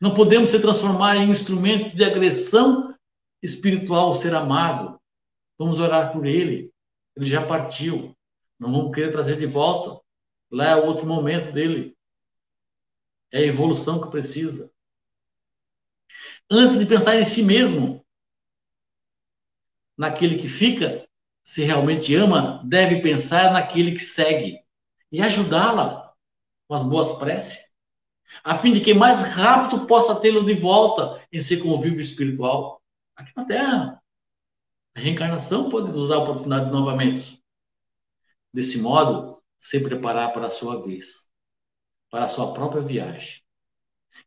Não 0.00 0.14
podemos 0.14 0.50
se 0.50 0.60
transformar 0.60 1.16
em 1.16 1.28
um 1.28 1.32
instrumento 1.32 1.96
de 1.96 2.04
agressão 2.04 2.94
espiritual 3.42 4.08
ao 4.08 4.14
ser 4.14 4.34
amado. 4.34 5.00
Vamos 5.58 5.80
orar 5.80 6.12
por 6.12 6.26
ele. 6.26 6.70
Ele 7.16 7.26
já 7.26 7.44
partiu. 7.44 8.14
Não 8.58 8.72
vamos 8.72 8.94
querer 8.94 9.10
trazer 9.10 9.38
de 9.38 9.46
volta. 9.46 10.00
Lá 10.50 10.70
é 10.70 10.76
outro 10.76 11.06
momento 11.06 11.52
dele. 11.52 11.96
É 13.32 13.38
a 13.38 13.46
evolução 13.46 14.00
que 14.00 14.10
precisa. 14.10 14.72
Antes 16.50 16.78
de 16.78 16.86
pensar 16.86 17.16
em 17.16 17.24
si 17.24 17.42
mesmo, 17.42 18.04
naquele 19.96 20.38
que 20.38 20.48
fica, 20.48 21.06
se 21.42 21.64
realmente 21.64 22.14
ama, 22.14 22.62
deve 22.64 23.00
pensar 23.00 23.52
naquele 23.52 23.92
que 23.92 24.04
segue 24.04 24.60
e 25.10 25.20
ajudá-la 25.22 26.12
com 26.66 26.74
as 26.74 26.82
boas 26.82 27.18
preces, 27.18 27.72
a 28.42 28.56
fim 28.58 28.72
de 28.72 28.80
que 28.80 28.92
mais 28.92 29.22
rápido 29.22 29.86
possa 29.86 30.20
tê-lo 30.20 30.44
de 30.44 30.54
volta 30.54 31.24
em 31.32 31.40
seu 31.40 31.62
convívio 31.62 32.00
espiritual 32.00 32.82
aqui 33.14 33.32
na 33.36 33.44
Terra. 33.44 34.02
A 34.94 35.00
reencarnação 35.00 35.70
pode 35.70 35.92
nos 35.92 36.08
dar 36.08 36.16
a 36.16 36.18
oportunidade 36.20 36.70
novamente. 36.70 37.42
Desse 38.52 38.78
modo, 38.78 39.35
se 39.58 39.80
preparar 39.80 40.32
para 40.32 40.48
a 40.48 40.50
sua 40.50 40.84
vez, 40.84 41.28
para 42.10 42.24
a 42.24 42.28
sua 42.28 42.52
própria 42.52 42.82
viagem. 42.82 43.42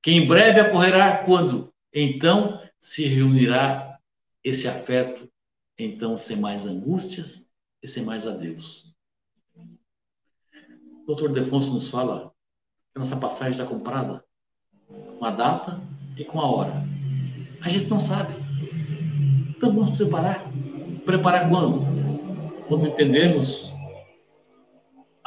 Que 0.01 0.11
em 0.11 0.27
breve 0.27 0.61
ocorrerá 0.61 1.23
quando, 1.23 1.73
então, 1.93 2.61
se 2.79 3.05
reunirá 3.05 3.99
esse 4.43 4.67
afeto, 4.67 5.29
então, 5.77 6.17
sem 6.17 6.37
mais 6.37 6.65
angústias 6.65 7.49
e 7.81 7.87
sem 7.87 8.03
mais 8.03 8.27
adeus. 8.27 8.93
O 11.03 11.05
doutor 11.07 11.31
Defonso 11.31 11.73
nos 11.73 11.89
fala 11.89 12.31
que 12.93 12.99
nossa 12.99 13.17
passagem 13.17 13.53
está 13.53 13.65
comprada 13.65 14.23
com 14.87 15.25
a 15.25 15.31
data 15.31 15.81
e 16.17 16.23
com 16.23 16.39
a 16.39 16.49
hora. 16.49 16.83
A 17.61 17.69
gente 17.69 17.89
não 17.89 17.99
sabe. 17.99 18.33
Então 19.49 19.73
vamos 19.73 19.97
preparar. 19.97 20.45
Preparar 21.05 21.49
quando? 21.49 21.85
Quando 22.67 22.87
entendemos 22.87 23.73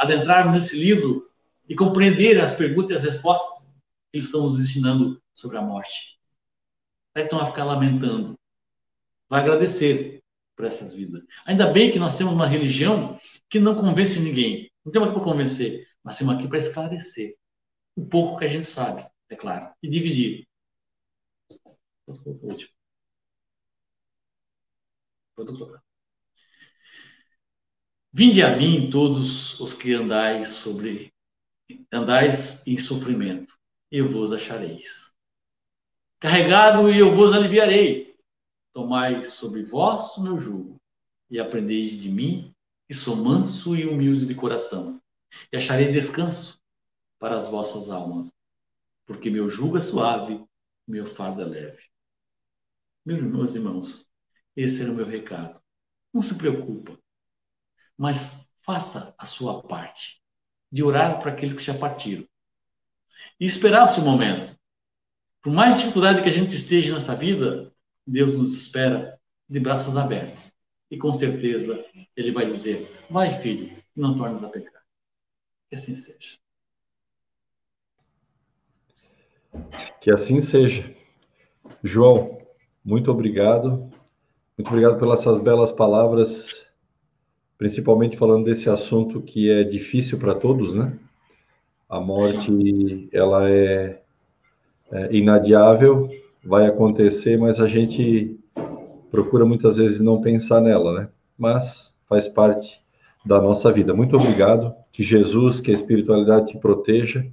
adentrarmos 0.03 0.53
nesse 0.53 0.77
livro 0.77 1.31
e 1.69 1.75
compreender 1.75 2.41
as 2.41 2.55
perguntas 2.55 2.91
e 2.91 2.95
as 2.95 3.15
respostas 3.15 3.75
que 4.11 4.19
eles 4.19 4.27
estão 4.27 4.43
nos 4.43 4.61
ensinando 4.61 5.23
sobre 5.33 5.57
a 5.57 5.62
morte. 5.62 6.19
Então 7.17 7.41
a 7.41 7.47
ficar 7.47 7.65
lamentando. 7.65 8.38
Vai 9.29 9.41
agradecer 9.41 10.23
por 10.55 10.65
essas 10.67 10.93
vidas. 10.93 11.23
Ainda 11.47 11.67
bem 11.73 11.91
que 11.91 11.99
nós 11.99 12.17
temos 12.17 12.33
uma 12.33 12.47
religião 12.47 13.19
que 13.49 13.59
não 13.59 13.75
convence 13.75 14.21
ninguém. 14.21 14.71
Não 14.85 14.93
temos 14.93 15.09
aqui 15.09 15.19
para 15.19 15.25
convencer, 15.25 15.88
mas 16.03 16.19
temos 16.19 16.35
aqui 16.35 16.49
para 16.49 16.59
esclarecer 16.59 17.37
o 17.97 18.07
pouco 18.07 18.38
que 18.38 18.45
a 18.45 18.49
gente 18.49 18.67
sabe, 18.67 19.07
é 19.29 19.37
claro, 19.37 19.75
e 19.83 19.88
dividir. 19.88 20.47
Último. 22.07 22.73
Pode 25.35 25.53
colocar. 25.53 25.91
Vinde 28.14 28.42
a 28.42 28.55
mim 28.55 28.90
todos 28.90 29.59
os 29.59 29.72
que 29.72 29.94
andais 29.94 30.51
sobre 30.51 31.14
andais 31.90 32.62
em 32.66 32.77
sofrimento, 32.77 33.59
eu 33.90 34.07
vos 34.07 34.33
achareis. 34.33 35.14
Carregado 36.20 36.90
e 36.90 36.98
eu 36.98 37.16
vos 37.16 37.33
aliviarei. 37.33 38.14
Tomai 38.70 39.22
sobre 39.22 39.62
vós 39.62 40.14
o 40.18 40.22
meu 40.22 40.38
jugo 40.38 40.79
e 41.31 41.40
aprendeis 41.40 41.92
de 41.92 42.11
mim, 42.11 42.55
que 42.87 42.92
sou 42.92 43.16
manso 43.16 43.75
e 43.75 43.87
humilde 43.87 44.27
de 44.27 44.35
coração, 44.35 45.01
e 45.51 45.57
acharei 45.57 45.90
descanso 45.90 46.61
para 47.18 47.38
as 47.38 47.48
vossas 47.48 47.88
almas, 47.88 48.31
porque 49.07 49.31
meu 49.31 49.48
jugo 49.48 49.79
é 49.79 49.81
suave, 49.81 50.44
meu 50.87 51.07
fardo 51.07 51.40
é 51.40 51.44
leve. 51.46 51.83
Meus 53.07 53.55
irmãos, 53.55 54.07
esse 54.55 54.83
era 54.83 54.92
o 54.92 54.94
meu 54.94 55.07
recado. 55.07 55.59
Não 56.12 56.20
se 56.20 56.35
preocupa 56.35 57.02
mas 57.96 58.50
faça 58.62 59.14
a 59.18 59.26
sua 59.26 59.62
parte 59.62 60.22
de 60.70 60.83
orar 60.83 61.20
para 61.20 61.33
aqueles 61.33 61.55
que 61.55 61.62
já 61.62 61.74
partiram 61.74 62.26
e 63.38 63.46
esperar 63.46 63.85
o 63.85 63.88
seu 63.88 64.02
momento. 64.02 64.57
Por 65.42 65.52
mais 65.52 65.78
dificuldade 65.78 66.22
que 66.22 66.28
a 66.28 66.33
gente 66.33 66.55
esteja 66.55 66.94
nessa 66.94 67.14
vida, 67.14 67.72
Deus 68.07 68.33
nos 68.33 68.52
espera 68.52 69.20
de 69.48 69.61
braços 69.61 69.96
abertos. 69.96 70.50
E 70.90 70.96
com 70.96 71.12
certeza 71.12 71.85
Ele 72.16 72.31
vai 72.31 72.46
dizer: 72.46 72.87
Vai, 73.11 73.33
filho, 73.33 73.76
não 73.94 74.16
tornes 74.16 74.42
a 74.44 74.48
pecar. 74.48 74.83
Que 75.68 75.76
assim 75.76 75.94
seja. 75.94 76.38
Que 80.00 80.12
assim 80.12 80.40
seja. 80.40 80.94
João, 81.83 82.46
muito 82.85 83.11
obrigado. 83.11 83.90
Muito 84.57 84.68
obrigado 84.68 84.98
pelas 84.98 85.20
essas 85.20 85.38
belas 85.38 85.72
palavras 85.72 86.62
principalmente 87.62 88.16
falando 88.16 88.46
desse 88.46 88.68
assunto 88.68 89.20
que 89.20 89.48
é 89.48 89.62
difícil 89.62 90.18
para 90.18 90.35
todos, 90.35 90.75
né? 90.75 90.94
A 91.88 92.01
morte, 92.01 93.09
ela 93.12 93.48
é, 93.48 94.01
é 94.90 95.17
inadiável, 95.17 96.10
vai 96.44 96.67
acontecer, 96.67 97.38
mas 97.38 97.60
a 97.60 97.69
gente 97.69 98.37
procura 99.13 99.44
muitas 99.46 99.77
vezes 99.77 100.00
não 100.00 100.21
pensar 100.21 100.60
nela, 100.60 100.92
né? 100.92 101.08
Mas 101.38 101.94
faz 102.08 102.27
parte 102.27 102.83
da 103.25 103.40
nossa 103.40 103.71
vida. 103.71 103.94
Muito 103.94 104.17
obrigado. 104.17 104.75
Que 104.90 105.04
Jesus, 105.04 105.60
que 105.60 105.71
a 105.71 105.75
espiritualidade 105.75 106.48
te 106.48 106.58
proteja, 106.58 107.25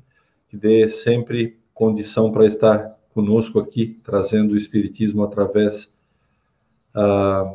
te 0.47 0.55
dê 0.55 0.87
sempre 0.89 1.57
condição 1.73 2.31
para 2.31 2.45
estar 2.45 2.99
conosco 3.15 3.59
aqui, 3.59 3.99
trazendo 4.03 4.53
o 4.53 4.57
Espiritismo 4.57 5.23
através 5.23 5.97
ah, 6.93 7.51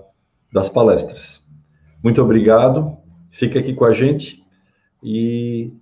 das 0.53 0.69
palestras. 0.69 1.44
Muito 2.05 2.21
obrigado. 2.21 2.99
Fica 3.31 3.59
aqui 3.59 3.73
com 3.73 3.87
a 3.87 3.95
gente 3.95 4.45
e 5.03 5.73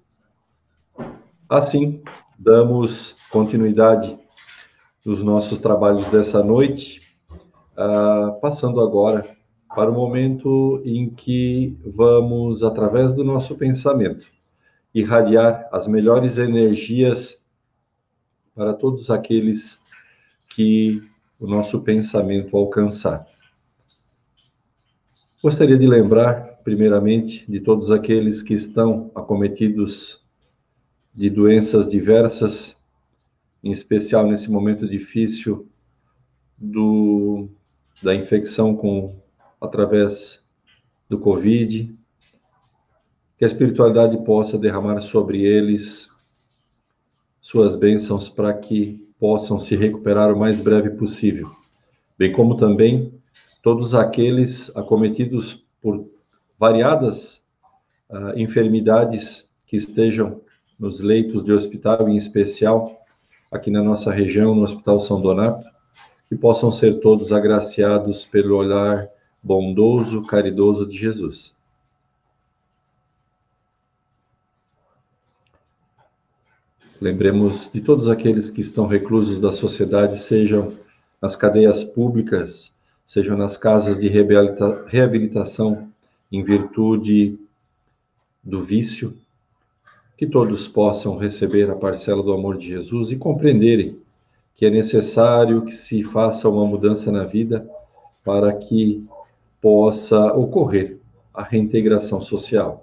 assim 1.49 2.01
damos 2.39 3.16
continuidade 3.29 4.16
nos 5.05 5.20
nossos 5.20 5.59
trabalhos 5.59 6.07
dessa 6.07 6.41
noite, 6.41 7.01
uh, 7.73 8.41
passando 8.41 8.81
agora 8.81 9.27
para 9.75 9.91
o 9.91 9.95
momento 9.95 10.81
em 10.85 11.11
que 11.11 11.77
vamos, 11.85 12.62
através 12.62 13.12
do 13.12 13.25
nosso 13.25 13.57
pensamento, 13.57 14.25
irradiar 14.95 15.68
as 15.73 15.89
melhores 15.89 16.39
energias 16.39 17.43
para 18.55 18.73
todos 18.75 19.11
aqueles 19.11 19.81
que 20.55 21.03
o 21.41 21.49
nosso 21.49 21.83
pensamento 21.83 22.57
alcançar. 22.57 23.27
Gostaria 25.43 25.76
de 25.76 25.88
lembrar, 25.88 26.61
primeiramente, 26.62 27.45
de 27.51 27.59
todos 27.59 27.90
aqueles 27.90 28.45
que 28.45 28.55
estão 28.55 29.11
acometidos 29.12 30.24
de 31.12 31.28
doenças 31.28 31.88
diversas, 31.88 32.76
em 33.61 33.72
especial 33.72 34.24
nesse 34.24 34.49
momento 34.49 34.88
difícil 34.88 35.68
do, 36.57 37.49
da 38.01 38.14
infecção 38.14 38.76
com 38.76 39.20
através 39.61 40.47
do 41.09 41.18
Covid, 41.18 41.93
que 43.36 43.45
a 43.45 43.49
espiritualidade 43.49 44.24
possa 44.24 44.57
derramar 44.57 45.01
sobre 45.01 45.43
eles 45.43 46.09
suas 47.40 47.74
bênçãos 47.74 48.28
para 48.28 48.55
que 48.55 49.12
possam 49.18 49.59
se 49.59 49.74
recuperar 49.74 50.32
o 50.32 50.38
mais 50.38 50.61
breve 50.61 50.90
possível, 50.90 51.51
bem 52.16 52.30
como 52.30 52.57
também 52.57 53.20
todos 53.62 53.94
aqueles 53.94 54.74
acometidos 54.76 55.64
por 55.80 56.04
variadas 56.58 57.42
uh, 58.10 58.36
enfermidades 58.36 59.48
que 59.66 59.76
estejam 59.76 60.40
nos 60.78 61.00
leitos 61.00 61.44
de 61.44 61.52
hospital, 61.52 62.08
em 62.08 62.16
especial 62.16 63.00
aqui 63.50 63.70
na 63.70 63.82
nossa 63.82 64.12
região, 64.12 64.54
no 64.54 64.64
Hospital 64.64 64.98
São 64.98 65.20
Donato, 65.20 65.66
que 66.28 66.34
possam 66.34 66.72
ser 66.72 67.00
todos 67.00 67.30
agraciados 67.32 68.24
pelo 68.24 68.56
olhar 68.56 69.08
bondoso, 69.42 70.22
caridoso 70.22 70.86
de 70.86 70.96
Jesus. 70.96 71.54
Lembremos 77.00 77.70
de 77.72 77.80
todos 77.80 78.08
aqueles 78.08 78.48
que 78.48 78.60
estão 78.60 78.86
reclusos 78.86 79.38
da 79.38 79.52
sociedade, 79.52 80.18
sejam 80.18 80.72
nas 81.20 81.36
cadeias 81.36 81.82
públicas, 81.82 82.72
sejam 83.05 83.36
nas 83.36 83.57
casas 83.57 84.00
de 84.00 84.09
reabilitação 84.09 85.88
em 86.30 86.42
virtude 86.42 87.38
do 88.42 88.62
vício, 88.62 89.16
que 90.16 90.26
todos 90.26 90.66
possam 90.68 91.16
receber 91.16 91.70
a 91.70 91.76
parcela 91.76 92.22
do 92.22 92.32
amor 92.32 92.57
de 92.57 92.68
Jesus 92.68 93.11
e 93.11 93.16
compreenderem 93.16 94.00
que 94.55 94.66
é 94.66 94.70
necessário 94.70 95.64
que 95.64 95.74
se 95.74 96.03
faça 96.03 96.48
uma 96.48 96.66
mudança 96.66 97.11
na 97.11 97.24
vida 97.24 97.68
para 98.24 98.53
que 98.53 99.05
possa 99.61 100.32
ocorrer 100.32 100.98
a 101.34 101.42
reintegração 101.42 102.20
social. 102.20 102.80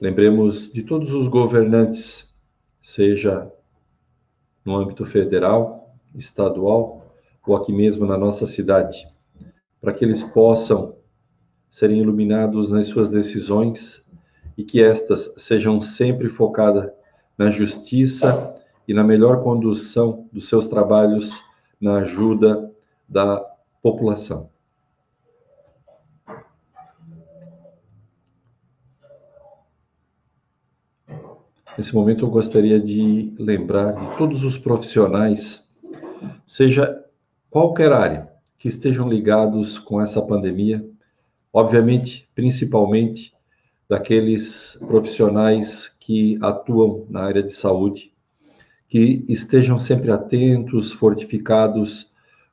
Lembremos 0.00 0.72
de 0.72 0.82
todos 0.82 1.12
os 1.12 1.28
governantes, 1.28 2.34
seja 2.82 3.50
no 4.64 4.76
âmbito 4.76 5.04
federal, 5.04 5.94
estadual 6.14 7.04
ou 7.46 7.56
aqui 7.56 7.72
mesmo 7.72 8.06
na 8.06 8.16
nossa 8.16 8.46
cidade, 8.46 9.06
para 9.80 9.92
que 9.92 10.04
eles 10.04 10.22
possam 10.22 10.96
serem 11.70 12.00
iluminados 12.00 12.70
nas 12.70 12.86
suas 12.86 13.08
decisões 13.08 14.04
e 14.56 14.64
que 14.64 14.82
estas 14.82 15.34
sejam 15.36 15.80
sempre 15.80 16.28
focadas 16.28 16.90
na 17.36 17.50
justiça 17.50 18.54
e 18.86 18.94
na 18.94 19.02
melhor 19.02 19.42
condução 19.42 20.28
dos 20.32 20.48
seus 20.48 20.68
trabalhos 20.68 21.42
na 21.80 21.96
ajuda 21.98 22.70
da 23.08 23.44
população. 23.82 24.53
Nesse 31.76 31.92
momento, 31.92 32.24
eu 32.24 32.30
gostaria 32.30 32.78
de 32.78 33.34
lembrar 33.36 33.92
de 33.92 34.16
todos 34.16 34.44
os 34.44 34.56
profissionais, 34.56 35.68
seja 36.46 37.04
qualquer 37.50 37.90
área, 37.90 38.28
que 38.56 38.68
estejam 38.68 39.08
ligados 39.08 39.76
com 39.76 40.00
essa 40.00 40.22
pandemia, 40.22 40.88
obviamente, 41.52 42.28
principalmente 42.32 43.34
daqueles 43.88 44.78
profissionais 44.86 45.88
que 45.88 46.38
atuam 46.40 47.06
na 47.10 47.22
área 47.22 47.42
de 47.42 47.52
saúde, 47.52 48.12
que 48.88 49.24
estejam 49.28 49.76
sempre 49.76 50.12
atentos, 50.12 50.92
fortificados 50.92 52.12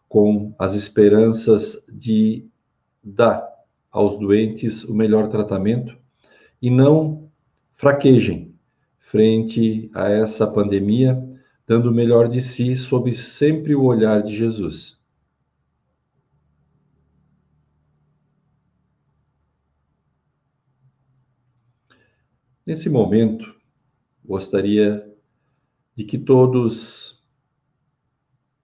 com 0.09 0.51
as 0.57 0.73
esperanças 0.73 1.85
de 1.87 2.43
dar 3.03 3.47
aos 3.91 4.17
doentes 4.17 4.83
o 4.83 4.95
melhor 4.95 5.27
tratamento 5.27 5.95
e 6.59 6.71
não 6.71 7.29
fraquejem 7.73 8.50
frente 9.11 9.91
a 9.93 10.07
essa 10.09 10.47
pandemia, 10.47 11.21
dando 11.67 11.89
o 11.89 11.93
melhor 11.93 12.29
de 12.29 12.39
si 12.39 12.77
sob 12.77 13.13
sempre 13.13 13.75
o 13.75 13.83
olhar 13.83 14.23
de 14.23 14.33
Jesus. 14.33 14.97
Nesse 22.65 22.89
momento, 22.89 23.53
gostaria 24.23 25.05
de 25.93 26.05
que 26.05 26.17
todos, 26.17 27.21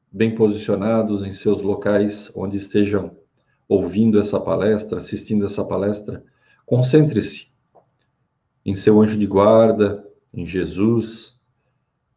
bem 0.10 0.34
posicionados 0.34 1.26
em 1.26 1.34
seus 1.34 1.62
locais 1.62 2.32
onde 2.34 2.56
estejam 2.56 3.18
ouvindo 3.68 4.18
essa 4.18 4.40
palestra, 4.40 5.00
assistindo 5.00 5.46
essa 5.46 5.66
palestra, 5.66 6.24
concentre-se 6.66 7.52
em 8.66 8.78
seu 8.78 9.02
anjo 9.02 9.20
de 9.20 9.28
guarda, 9.28 10.07
em 10.38 10.46
Jesus, 10.46 11.42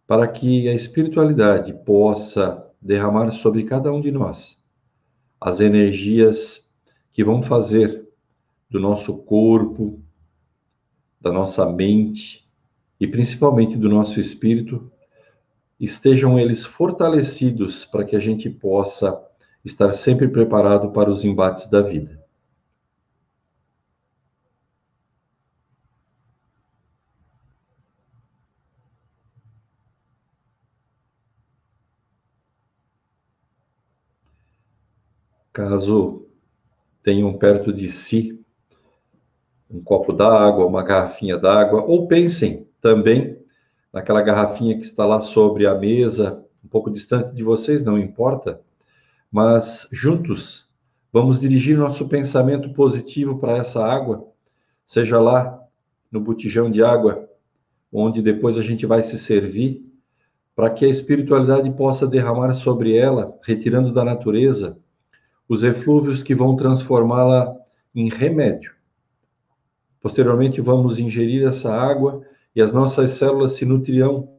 para 0.07 0.29
que 0.29 0.69
a 0.69 0.75
espiritualidade 0.75 1.73
possa 1.85 2.71
derramar 2.81 3.31
sobre 3.33 3.65
cada 3.65 3.91
um 3.91 4.01
de 4.01 4.13
nós 4.13 4.61
as 5.41 5.59
energias 5.59 6.71
que 7.11 7.25
vão 7.25 7.41
fazer 7.41 8.07
do 8.69 8.79
nosso 8.79 9.17
corpo, 9.23 10.03
da 11.19 11.33
nossa 11.33 11.65
mente 11.73 12.47
e 13.01 13.07
principalmente 13.07 13.75
do 13.77 13.89
nosso 13.89 14.21
espírito, 14.21 14.93
estejam 15.79 16.39
eles 16.39 16.63
fortalecidos 16.63 17.87
para 17.87 18.05
que 18.05 18.15
a 18.15 18.21
gente 18.21 18.51
possa 18.51 19.19
estar 19.65 19.93
sempre 19.93 20.29
preparado 20.29 20.91
para 20.91 21.11
os 21.11 21.25
embates 21.25 21.69
da 21.69 21.81
vida. 21.81 22.20
Caso 35.53 36.29
tenham 37.03 37.37
perto 37.37 37.73
de 37.73 37.89
si 37.89 38.41
um 39.69 39.83
copo 39.83 40.13
d'água, 40.13 40.67
uma 40.67 40.83
garrafinha 40.83 41.37
d'água, 41.37 41.83
ou 41.83 42.07
pensem 42.09 42.69
também 42.81 43.39
naquela 43.93 44.23
garrafinha 44.23 44.77
que 44.77 44.85
está 44.85 45.05
lá 45.05 45.21
sobre 45.21 45.67
a 45.67 45.75
mesa, 45.75 46.45
um 46.65 46.69
pouco 46.69 46.91
distante 46.91 47.35
de 47.35 47.43
vocês, 47.43 47.85
não 47.85 47.99
importa, 47.99 48.61
mas 49.31 49.89
juntos 49.93 50.69
vamos 51.13 51.41
dirigir 51.41 51.77
nosso 51.77 52.09
pensamento 52.09 52.73
positivo 52.73 53.39
para 53.39 53.57
essa 53.59 53.85
água, 53.85 54.29
seja 54.87 55.21
lá 55.21 55.61
no 56.11 56.21
botijão 56.21 56.71
de 56.71 56.83
água, 56.83 57.29
onde 57.93 58.23
depois 58.23 58.57
a 58.59 58.63
gente 58.63 58.87
vai 58.87 59.03
se 59.03 59.19
servir, 59.19 59.85
para 60.55 60.71
que 60.71 60.85
a 60.85 60.89
espiritualidade 60.89 61.71
possa 61.73 62.07
derramar 62.07 62.53
sobre 62.53 62.97
ela, 62.97 63.37
retirando 63.43 63.93
da 63.93 64.05
natureza 64.05 64.79
os 65.51 65.65
eflúvios 65.65 66.23
que 66.23 66.33
vão 66.33 66.55
transformá-la 66.55 67.53
em 67.93 68.09
remédio. 68.09 68.73
Posteriormente, 70.01 70.61
vamos 70.61 71.01
ingerir 71.01 71.45
essa 71.45 71.75
água 71.75 72.23
e 72.55 72.63
as 72.63 72.73
nossas 72.73 73.11
células 73.11 73.53
se 73.53 73.67
nutrirão 73.67 74.33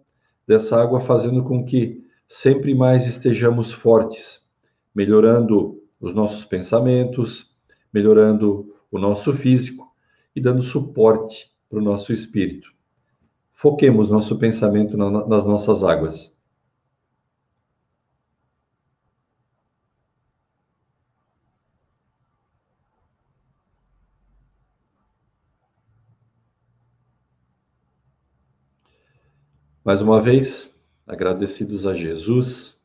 dessa 0.48 0.82
água, 0.82 1.02
fazendo 1.02 1.44
com 1.44 1.66
que 1.66 2.02
sempre 2.30 2.74
mais 2.74 3.08
estejamos 3.08 3.74
fortes, 3.74 4.50
melhorando 4.96 5.84
os 6.00 6.16
nossos 6.16 6.46
pensamentos, 6.46 7.54
melhorando 7.94 8.74
o 8.90 8.98
nosso 8.98 9.34
físico 9.34 9.94
e 10.34 10.40
dando 10.40 10.62
suporte 10.62 11.52
para 11.70 11.80
o 11.80 11.84
nosso 11.84 12.14
espírito. 12.14 12.72
Foquemos 13.52 14.10
nosso 14.10 14.38
pensamento 14.40 14.96
nas 14.96 15.46
nossas 15.46 15.84
águas. 15.84 16.34
Mais 29.84 30.00
uma 30.00 30.22
vez, 30.22 30.72
agradecidos 31.08 31.88
a 31.88 31.96
Jesus, 31.96 32.80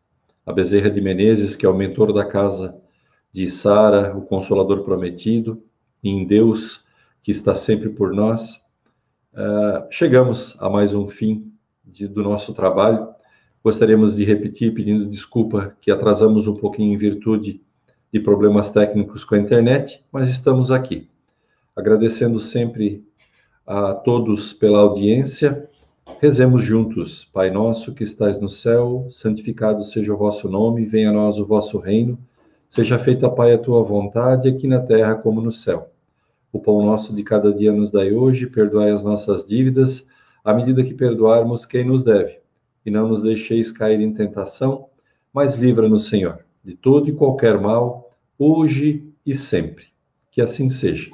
a 0.46 0.52
Bezerra 0.52 0.90
de 0.90 0.98
Menezes, 0.98 1.54
que 1.54 1.66
é 1.66 1.68
o 1.68 1.76
mentor 1.76 2.10
da 2.10 2.24
casa 2.24 2.74
de 3.30 3.46
Sara, 3.48 4.16
o 4.16 4.22
consolador 4.22 4.82
prometido, 4.82 5.62
em 6.02 6.26
Deus, 6.26 6.86
que 7.20 7.30
está 7.30 7.54
sempre 7.54 7.90
por 7.90 8.14
nós, 8.14 8.62
uh, 9.34 9.86
chegamos 9.90 10.56
a 10.58 10.70
mais 10.70 10.94
um 10.94 11.06
fim 11.06 11.52
de, 11.84 12.08
do 12.08 12.22
nosso 12.22 12.54
trabalho. 12.54 13.08
Gostaríamos 13.62 14.16
de 14.16 14.24
repetir 14.24 14.72
pedindo 14.72 15.04
desculpa 15.04 15.76
que 15.78 15.90
atrasamos 15.90 16.48
um 16.48 16.54
pouquinho 16.54 16.94
em 16.94 16.96
virtude 16.96 17.60
de 18.10 18.20
problemas 18.20 18.70
técnicos 18.70 19.22
com 19.22 19.34
a 19.34 19.38
internet, 19.38 20.02
mas 20.10 20.30
estamos 20.30 20.70
aqui. 20.70 21.10
Agradecendo 21.76 22.40
sempre 22.40 23.04
a 23.66 23.92
todos 23.92 24.54
pela 24.54 24.78
audiência. 24.78 25.68
Rezemos 26.18 26.62
juntos. 26.62 27.26
Pai 27.26 27.50
nosso 27.50 27.92
que 27.92 28.02
estais 28.02 28.40
no 28.40 28.48
céu, 28.48 29.06
santificado 29.10 29.84
seja 29.84 30.14
o 30.14 30.16
vosso 30.16 30.48
nome, 30.48 30.86
venha 30.86 31.10
a 31.10 31.12
nós 31.12 31.38
o 31.38 31.44
vosso 31.44 31.78
reino. 31.78 32.18
Seja 32.68 32.98
feita, 32.98 33.28
Pai, 33.28 33.52
a 33.52 33.58
tua 33.58 33.82
vontade, 33.82 34.48
aqui 34.48 34.66
na 34.66 34.80
terra 34.80 35.14
como 35.16 35.42
no 35.42 35.52
céu. 35.52 35.90
O 36.50 36.58
pão 36.58 36.84
nosso 36.86 37.14
de 37.14 37.22
cada 37.22 37.52
dia 37.52 37.70
nos 37.70 37.90
dai 37.90 38.12
hoje, 38.12 38.46
perdoai 38.46 38.90
as 38.92 39.04
nossas 39.04 39.44
dívidas, 39.44 40.08
à 40.42 40.54
medida 40.54 40.82
que 40.82 40.94
perdoarmos 40.94 41.66
quem 41.66 41.84
nos 41.84 42.02
deve. 42.02 42.38
E 42.84 42.90
não 42.90 43.08
nos 43.08 43.20
deixeis 43.20 43.70
cair 43.70 44.00
em 44.00 44.14
tentação, 44.14 44.86
mas 45.34 45.56
livra-nos, 45.56 46.06
Senhor, 46.06 46.38
de 46.64 46.74
todo 46.74 47.10
e 47.10 47.12
qualquer 47.12 47.60
mal, 47.60 48.10
hoje 48.38 49.06
e 49.24 49.34
sempre. 49.34 49.86
Que 50.30 50.40
assim 50.40 50.70
seja. 50.70 51.10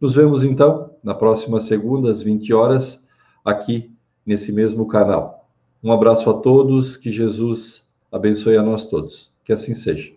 Nos 0.00 0.14
vemos 0.14 0.42
então 0.42 0.90
na 1.00 1.14
próxima 1.14 1.60
segunda, 1.60 2.10
às 2.10 2.22
20 2.22 2.52
horas, 2.52 3.06
aqui 3.44 3.95
nesse 4.26 4.52
mesmo 4.52 4.86
canal. 4.88 5.48
Um 5.82 5.92
abraço 5.92 6.28
a 6.28 6.34
todos, 6.34 6.96
que 6.96 7.12
Jesus 7.12 7.88
abençoe 8.10 8.56
a 8.56 8.62
nós 8.62 8.84
todos. 8.86 9.30
Que 9.44 9.52
assim 9.52 9.72
seja. 9.72 10.15